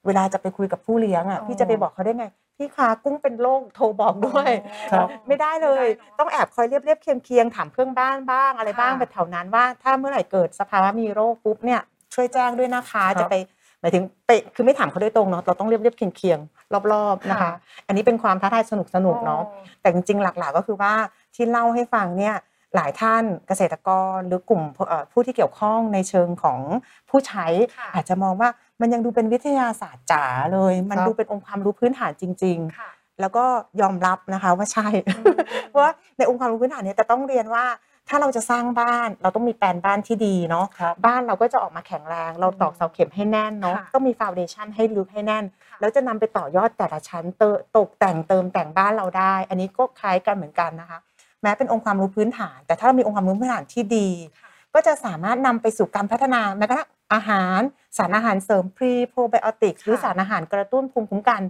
[0.06, 2.26] เวลาจะไปคุยกับผู้เลี้ยงอะอ๋อพี่จะไปบอกเขาได้ไง
[2.60, 4.50] พี่คะกุ้งเป็นโรคโทรบอกด้วย
[4.92, 11.80] ครับ ไม่ได้เลย ไม่ได้เนอะต้องแอบคอยเรียบเรียบเคียงเคียงๆถามเพื่อนบ้านบ้างอะไรบ้างค่ะ ไปแถวนั้นว่า ถ้าเมื่อไหร่เกิดสภาวะมีโรคปุ๊บเนี่ย
[12.14, 13.34] ช่วยแจ้งด้วยนะคะครับ จะไป
[13.80, 17.52] หมายถึงไปคือไม่ถามเขาโดยตรงเนาะเราต้องเรียบเรียบเคียงเคียงๆรอบๆนะคะค่ะ
[17.86, 20.92] อันนี้เป็นความท้าทายสนุกสนุกๆเนาะโอ้แต่จริงๆ หลักๆ ก็คือว่า
[21.34, 22.34] ที่เล่าให้ฟังเนี่ย
[22.74, 26.60] หลายท่านเกษตรกรหรือกลุ่มเอ่อผู้ที่เกี่ยวข้องในเชิงของ
[27.08, 27.46] ผู้ใช้
[27.76, 28.48] ค่ะอาจจะมองว่า
[28.80, 33.44] มันยังดูเป็นวิทยาศาสตร์จ๋าเลย มันครับดูเป็นองค์ความรู้พื้นฐานจริงค่ะๆแล้วก็
[33.80, 35.36] ยอมรับนะคะว่าใช่อืม
[35.68, 37.66] เพราะว่าในองค์ความรู้พื้นฐานเนี่ยจะต้องเรียนว่า
[38.08, 50.98] ถ้าเราจะสร้างบ้านเราต้องมีแปลนบ้านที่ดีเนาะครับบ้านเราก็จะออกมาแข็งแรง เราตอกเสาเข็มให้แน่นเนาะค่ะต้องมีฟาวเดชันให้ลึกให้แน่นค่ะแล้วจะนำไปต่อยอดแต่ละชั้นเตอตกแต่งเติมแต่งบ้านเราได้ อันนี้ก็คล้ายกันเหมือนกันนะคะ
[51.42, 54.08] แม้เป็นองค์ความรู้พื้นฐาน แต่ถ้าเรามีองค์ความรู้พื้นฐานที่ดี
[54.40, 57.60] ค่ะก็จะสามารถนำไปสู่การพัฒนาแม้กระทั่งอาหาร
[57.96, 61.42] สารอาหารเสริมพรีโปรไบโอติกหรือสารอาหารกระตุ้นภูมิคุ้มกัน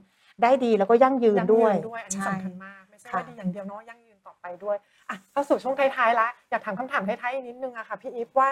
[0.43, 4.77] ได้ดีแล้วก็ยั่งยืนด้วยงด้วยอันนี้ใช่สำคัญมากไม่ใช่ค่ะว่าดีอย่างเดียวเนาะยั่งยืนต่อไปด้วย
[5.11, 8.49] อะเข้าสู่ช่วงท้ายๆแล้วอยากถามคำถามท้ายๆอีกนิดนึงอะค่ะพี่อีฟว่า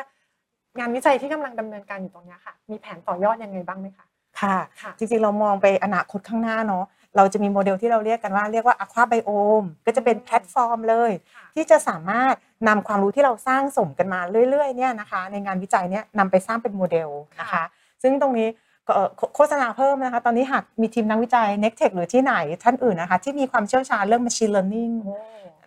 [0.79, 4.07] งานวิจัยที่กำลังดำเนินการอยู่ตรงเนี้ยค่ะ มีแผนต่อยอดยังไงบ้างไหมคะ
[4.41, 6.85] ค่ะค่ะ จริงๆเรามองไปอนาคตข้างหน้าเนาะ
[7.17, 12.35] เราจะมีโมเดลที่เราเรียกกันว่าเรียกว่า Aqua Biome ก็จะเป็นแพลตฟอร์มเลยค่ะที่จะสามารถ
[12.69, 17.09] นำความรู้ที่เราสร้างสมกันมาเรื่อยๆเนี่ยนะคะ ในงานวิจัยเนี่ยนำไปสร้างเป็นโมเดล
[17.41, 17.65] นะคะค่ะ
[18.03, 18.49] ซึ่งตรงนี้
[18.87, 25.17] ก็เอ่อโฆโฆษณาเพิ่มนะคะ ตอนนี้หากมีทีมนักวิจัย n e c t e c h หรือที่ไหนท่านอื่นนะคะ ที่มีความเชี่ยวชาญเรื่อง Machine Learning โอ้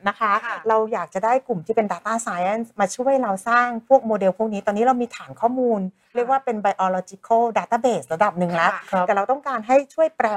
[0.08, 5.80] นะคะค่ะเราอยากจะได้กลุ่มที่เป็น Data Science มาช่วยเราสร้างพวกโมเดลพวกนี้ ตอนนี้เรามีฐานข้อมูล
[6.16, 10.30] เรียกว่าเป็น biological database ระดับหนึ่งแล้วค่ะครับแต่เราต้องการให้ช่วยแปล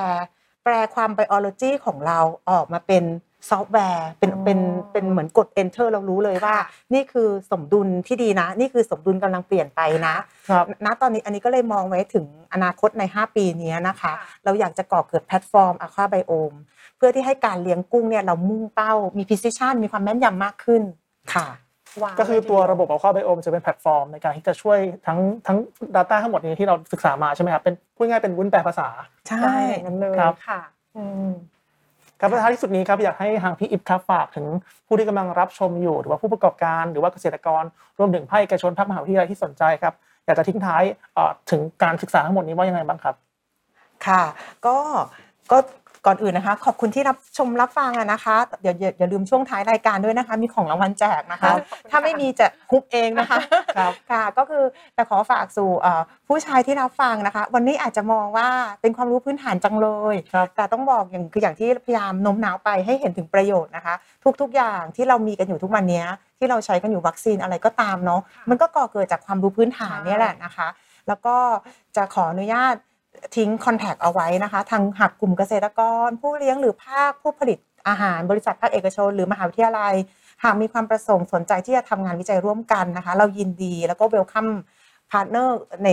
[0.64, 2.18] แปลความ biology ของเรา
[2.50, 3.04] ออกมาเป็น
[3.50, 4.58] ซอฟต์แวร์เป็นอ๋อเป็น
[4.92, 10.14] เป็นเหมือนกด enter เรารู้เลยว่าค่ะนี่คือสมดุลที่ดีนะ นี่คือสมดุลกำลังเปลี่ยนไปนะ
[10.50, 16.58] ครับณตอนนี้อันนี้ก็เลยมองไว้ถึงอนาคตใน 5 ปีนี้นะคะค่ะเราอยากจะก่อเกิดแพลตฟอร์ม Aqua Biome
[16.96, 20.82] เพื่อที่ให้การเลี้ยงกุ้งเนี่ยเรามุ่งเป้ามี precision มีความแม่นยำมากขึ้น
[21.34, 21.63] ค่ะว้าว
[22.18, 25.58] ก็คือตัวระบบ Aqua Biome จะเป็นแพลตฟอร์มในการที่จะช่วยทั้งทั้ง
[25.96, 28.88] Data ทั้งหมดนี้ที่เราศึกษามาใช่ไหมครับเป็นพูดง่ายๆเป็นวุ้นแปลภาษา
[29.28, 30.60] ใช่ได้อย่างนั้นเลยครับค่ะ
[30.96, 31.30] อืม
[32.20, 34.46] ครับและท้ายที่สุดนี้ครับอยากให้ทางพี่อิฟครับฝากถึง
[34.86, 37.62] ผู้ที่กำลังรับชมอยู่ หรือว่าผู้ประกอบการ หรือว่าเกษตรกร
[37.98, 39.94] รวมถึงภาคเอกชนภาคมหาวิทยาลัยที่สนใจครับ
[40.26, 40.82] อยากจะทิ้งท้าย
[41.14, 43.14] เอ่อถึงการศึกษาทั้งหมดนี้ว่ายังไงบ้างครับ
[44.06, 44.22] ค่ะ
[44.66, 44.76] ก็
[45.52, 45.58] ก็
[46.06, 51.58] ก่อนอื่นนะคะ ขอบคุณที่รับชมรับฟังอะนะคะเดี๋ยวอย่าอย่าลืมช่วงท้ายรายการด้วยนะคะ มีของรางวัลแจกนะคะครับ
[51.90, 53.38] ถ้าไม่มีจะฮุบเองนะคะ
[53.76, 58.48] ครับค่ะก็คือแต่ขอฝากสู่เอ่อผู้ชายที่รับฟังนะคะ วันนี้อาจจะมองว่า
[58.80, 63.94] เป็นความรู้พื้นฐานจังเลยครับแต่ต้องบอกอย่างคืออย่างที่พยายามโน้มน้าวไปให้เห็นถึงประโยชน์นะคะ
[64.40, 66.04] ทุกๆอย่างที่เรามีกันอยู่ทุกวันนี้
[66.38, 70.68] ที่เราใช้กันอยู่วัคซีนอะไรก็ตามเนาะค่ะมันก็ก่อเกิดจากความรู้พื้นฐานใช่เนี่ยแหละนะคะ
[71.08, 71.36] แล้วก็
[71.96, 72.74] จะขออนุญาต
[73.36, 77.58] ทิ้ง contact เอาไว้นะคะ ทางหากกลุ่มเกษตรกร ผู้เลี้ยงหรือภาคผู้ผลิต
[77.88, 79.94] อาหารบริษัทภาคเอกชน หรือมหาวิทยาลัย
[80.44, 84.48] หากมีความประสงค์สนใจที่จะทำงานวิจัยร่วมกันนะคะ เรายินดีแล้วก็ welcome
[85.10, 85.88] partner ใน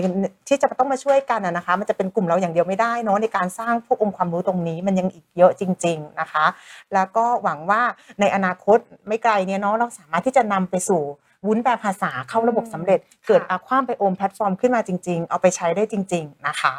[0.47, 6.45] ที่จะต้องมาช่วยกันนะคะ มันจะเป็นกลุ่มเราอย่างเดียวไม่ได้เนาะในการสร้างพวกองค์ความรู้ตรงนี้มันยังอีกเยอะจริง ๆนะคะ
[6.93, 7.81] แล้วก็หวังว่า
[8.19, 11.01] ในอนาคตไม่ไกลเนี่ยเนาะเราสามารถที่จะนำไปสู่
[11.45, 16.73] วุ้นแปลภาษาเข้าระบบสำเร็จ เกิด Aqua Biome platform ขึ้นมาจริง ๆ เอาไปใช้ได้จริง ๆ นะคะ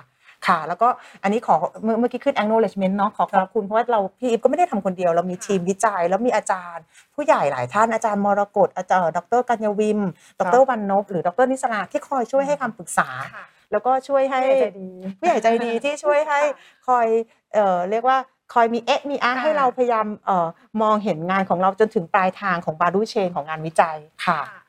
[0.47, 0.88] ค่ะ แล้วก็
[1.22, 6.84] อันนี้ขอเมื่อเมื่อกี้ขึ้น acknowledgement เนาะขอขอบคุณเพราะว่าเราพี่อีฟก็ไม่ได้ทำคนเดียว เรามีทีมวิจัย แล้วมีอาจารย์
[7.14, 10.01] ผู้ใหญ่หลายท่านอาจารย์มรกตอาจารย์ดรกัญญวิม
[10.38, 14.90] ดรวันนพหรือดรนิสราที่คอยช่วยให้คำปรึกษาค่ะแล้วก็ช่วยให้ผู้ใหญ่ใจดี
[15.20, 17.07] ผู้ใหญ่ใจดีที่ช่วยให้ค่ะคอย
[17.55, 18.18] เอ่อเรียกว่า
[18.55, 20.49] คอยมีเอ๊ะมีอาค่ะให้เราพยายามเอ่อ
[20.82, 24.62] มองเห็นงานของเราจนถึงปลายทางของบารูเชนของงานวิจัยค่ะค่ะ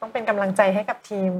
[0.00, 1.32] ต้องเป็นกำลังใจให้กับทีม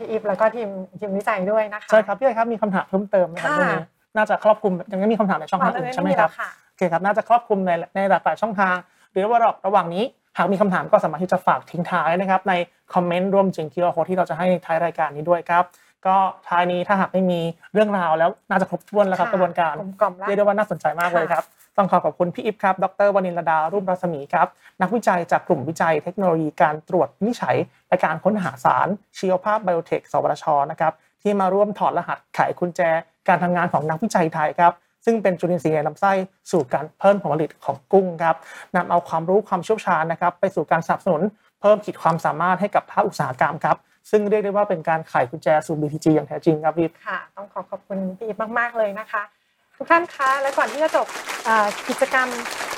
[0.00, 3.84] พี่อีฟแล้วก็ทีมทีมวิจัยด้วยนะคะใช่ครับพี่ไอครับมีคำถามเพิ่มเติมไหมครับค่ะเรื่องนี้
[4.16, 8.76] น่าจะครอบคลุมยังไม่มีคำถามในช่องทางอื่นใช่ไหมครับค่ะโอเคครับน่าจะครอบคลุมในในหลากหลายช่องทาง
[9.12, 10.04] หรือว่าระหว่างนี้
[10.38, 12.54] หากมีคำถามก็สามารถที่จะฝากทิ้งท้ายนะครับ ใน
[12.94, 15.64] คอมเมนต์รวมถึง QR code ที่เราจะให้ท้ายรายการนี้ด้วยครับ
[16.06, 16.16] ก็
[16.48, 17.40] ท้ายนี้ถ้าหากไม่มี
[17.72, 21.44] เรื่องราวแล้วน่าจะครบถ้วนแล้วครับค่ะกระบวนการกลมกล่อมแล้วเรียกได้ว่าน่าสนใจมากเลยครับ
[21.76, 24.48] ต้องขอขอบคุณพี่อิฟครับ ดรวนินรดา รุ่มรัศมีครับ
[24.82, 27.56] นักวิจัยจากกลุ่มวิจัยเทคโนโลยีการตรวจวินิจฉัย
[27.88, 30.92] และการค้นหาสารชีวภาพไบโอเทค สวทช นะครับ
[31.22, 32.80] ที่มาร่วมถอดรหัสไขกุญแจ
[33.28, 34.72] การทำงานของนักวิจัยไทยครับ
[35.04, 36.12] ซึ่งเป็นจุลินทรีย์ในลำไส้
[36.50, 38.36] สู่การเพิ่มผลผลิตของกุ้งครับ
[38.76, 41.22] นำเอาความรู้ความเชี่ยวชาญนะครับไปสู่การสนับสนุน
[41.60, 43.76] เพิ่มขีดความสามารถให้กับภาคอุตสาหกรรมครับ
[44.10, 49.22] ซึ่งเรียกได้ว่าเป็นการไขกุญแจสู่ BTG อย่างแท้จริงครับพี่ค่ะ ต้องขอขอบคุณพี่อีฟมาก ๆ เลยนะคะ
[49.82, 51.06] ทุกท่านคะ และก่อนที่จะจบ
[51.88, 52.28] กิจกรรม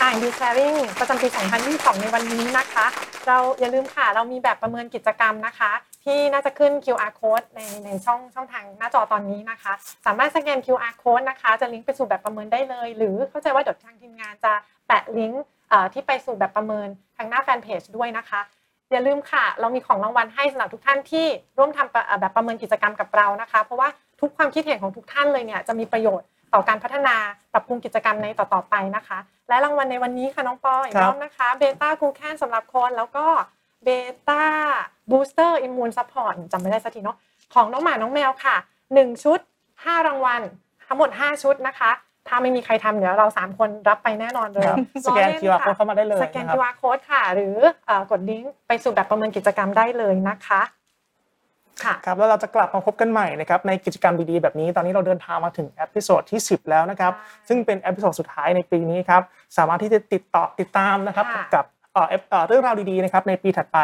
[0.09, 1.29] R&D Sharing ประจำปี
[1.65, 2.87] 2022 ในวันนี้นะคะ
[3.27, 5.71] เราอย่าลืมค่ะ เรามีแบบประเมินกิจกรรมนะคะ
[6.05, 9.73] ที่น่าจะขึ้น QR code ในในช่องช่องทางหน้าจอตอนนี้นะคะ
[10.07, 14.53] สามารถสแกน QR code นะคะ จะลิงก์ไปสู่แบบประเมินได้เลย หรือเข้าใจว่าเดี๋ยวทางทีมงานจะ
[14.87, 15.45] แปะลิงก์
[15.93, 18.41] ที่ไปสู่แบบประเมินทางหน้าแฟนเพจด้วยนะคะ
[18.91, 21.27] อย่าลืมค่ะ เรามีของรางวัลให้สำหรับทุกท่านที่
[21.59, 23.89] ร่วมทำแบบประเมินกิจกรรมกับเรานะคะ เพราะว่า
[24.21, 27.17] ทุกความคิดเห็นของทุกท่านเลยเนี่ยจะมีประโยชน์ ต่อการพัฒนา
[27.53, 33.27] ปรับปรุงกิจกรรมในต่อๆไปนะคะ และรางวัลในวันนี้ค่ะน้องปออีกครัรบอบนะคะ beta-glucan สำหรับคนแล้วก็
[33.85, 37.17] Beta Booster Immune Support จำไม่ได้สักทีเนาะ
[37.55, 38.57] ของน้องหมาน้องแมวค่ะ
[38.91, 39.39] 1 ชุด
[39.73, 40.43] 5 รางวัล
[40.87, 41.91] ทั้งหมด 5 ชุดนะคะ
[42.29, 50.61] ถ้าไม่มีใครทำเดี๋ยวเรา 3 คนรับไปแน่นอนเลยครับสแกนล้อเล่ QR ค่ะ code เข้ามาได้เลยสแกนนะครับ QR code ค่ะ หรือเอ่อกดลิงก์ไปสู่แบบประเมินกิจกรรมได้เลยนะคะ
[51.85, 59.23] ค่ะครับแล้วเราจะกลับมาพบกันใหม่นะครับในกิจกรรมดีๆแบบนี้ ตอนนี้เราเดินทางมาถึง episode ที่ 10 แล้วนะครับใช่ซึ่งเป็น episode สุดท้ายในปีนี้ครับ
[59.57, 61.65] สามารถที่จะติดต่อติดตามนะครับค่ะกับ
[61.95, 63.79] เอ่อเอฟเอ่อเรื่องราวดีๆนะครับในปีถัดไป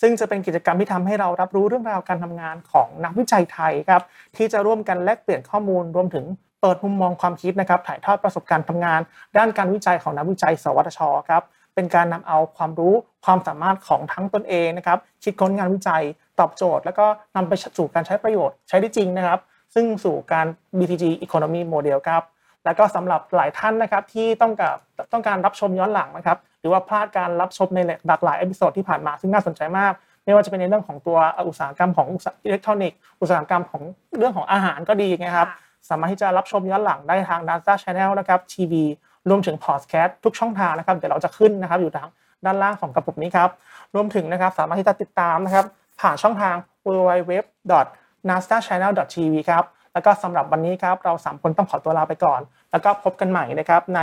[0.00, 4.02] ซึ่งจะเป็นกิจกรรมที่ทำให้เรารับรู้เรื่องราวการทำงานของนักวิจัยไทยครับ
[4.36, 6.24] ที่จะร่วมกันแลกเปลี่ยนข้อมูลรวมถึง
[6.60, 9.00] เปิดมุมมองความคิดนะครับถ่ายทอดประสบการณ์ทำงาน
[9.36, 11.42] ด้านการวิจัยของนักวิจัย สวทชครับ
[11.74, 16.02] เป็นการนำเอาความรู้ความสามารถของทั้งตนเองนะครับคิดค้นงานวิจัย
[16.40, 17.06] ตอบโจทย์ แล้วก็
[17.36, 19.40] นำไปสู่การใช้ประโยชน์ใช้ได้จริงนะครับ
[19.74, 20.46] ซึ่งสู่การ
[20.78, 22.22] BCG Economy Model ครับ
[22.64, 24.76] แล้วก็สำหรับหลายท่านนะครับที่ต้องการ
[25.12, 29.92] ต้องการรับชมย้อนหลังนะครับหรือว่าพลาดการรับชมในหลากหลาย episode ที่ผ่านมาซึ่งน่าสนใจมาก
[30.24, 31.18] ไม่ว่าจะเป็นในเรื่องของตัว
[31.48, 33.82] อุตสาหกรรมของอุตสาหอิเล็กทรอนิกส์อุตสาหกรรมของ
[34.18, 38.84] เรื่องของอาหารก็ดีนะครับค่ะสามารถที่จะรับชมย้อนหลังได้ทาง Data Channel นะครับทีวี
[39.28, 42.08] รวมถึงพอดแคสต์ทุกช่องทางนะครับเดี๋ยวเราจะขึ้นนะครับอยู่ทาง
[42.44, 43.50] ด้านล่างของกระปุกนี้ครับ
[43.94, 45.64] รวมถึงนะครับสามารถที่จะติดตามนะครับ
[46.04, 46.54] ผ่านช่องทาง
[46.86, 52.40] www.nastachannel.tv ครับแล้วก็สำหรับวันนี้ครับเราสามคนต้องขอตัวลาไปก่อน
[52.70, 54.00] แล้วก็พบกันใหม่นะครับใน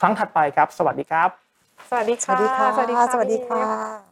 [0.00, 1.30] ครั้งถัดไปครับ สวัสดีครับ
[1.90, 4.05] สวัสดีสค่ะวัสดีค่ะ สวัสดีค่ะ สวัสดีพี่ค่ะ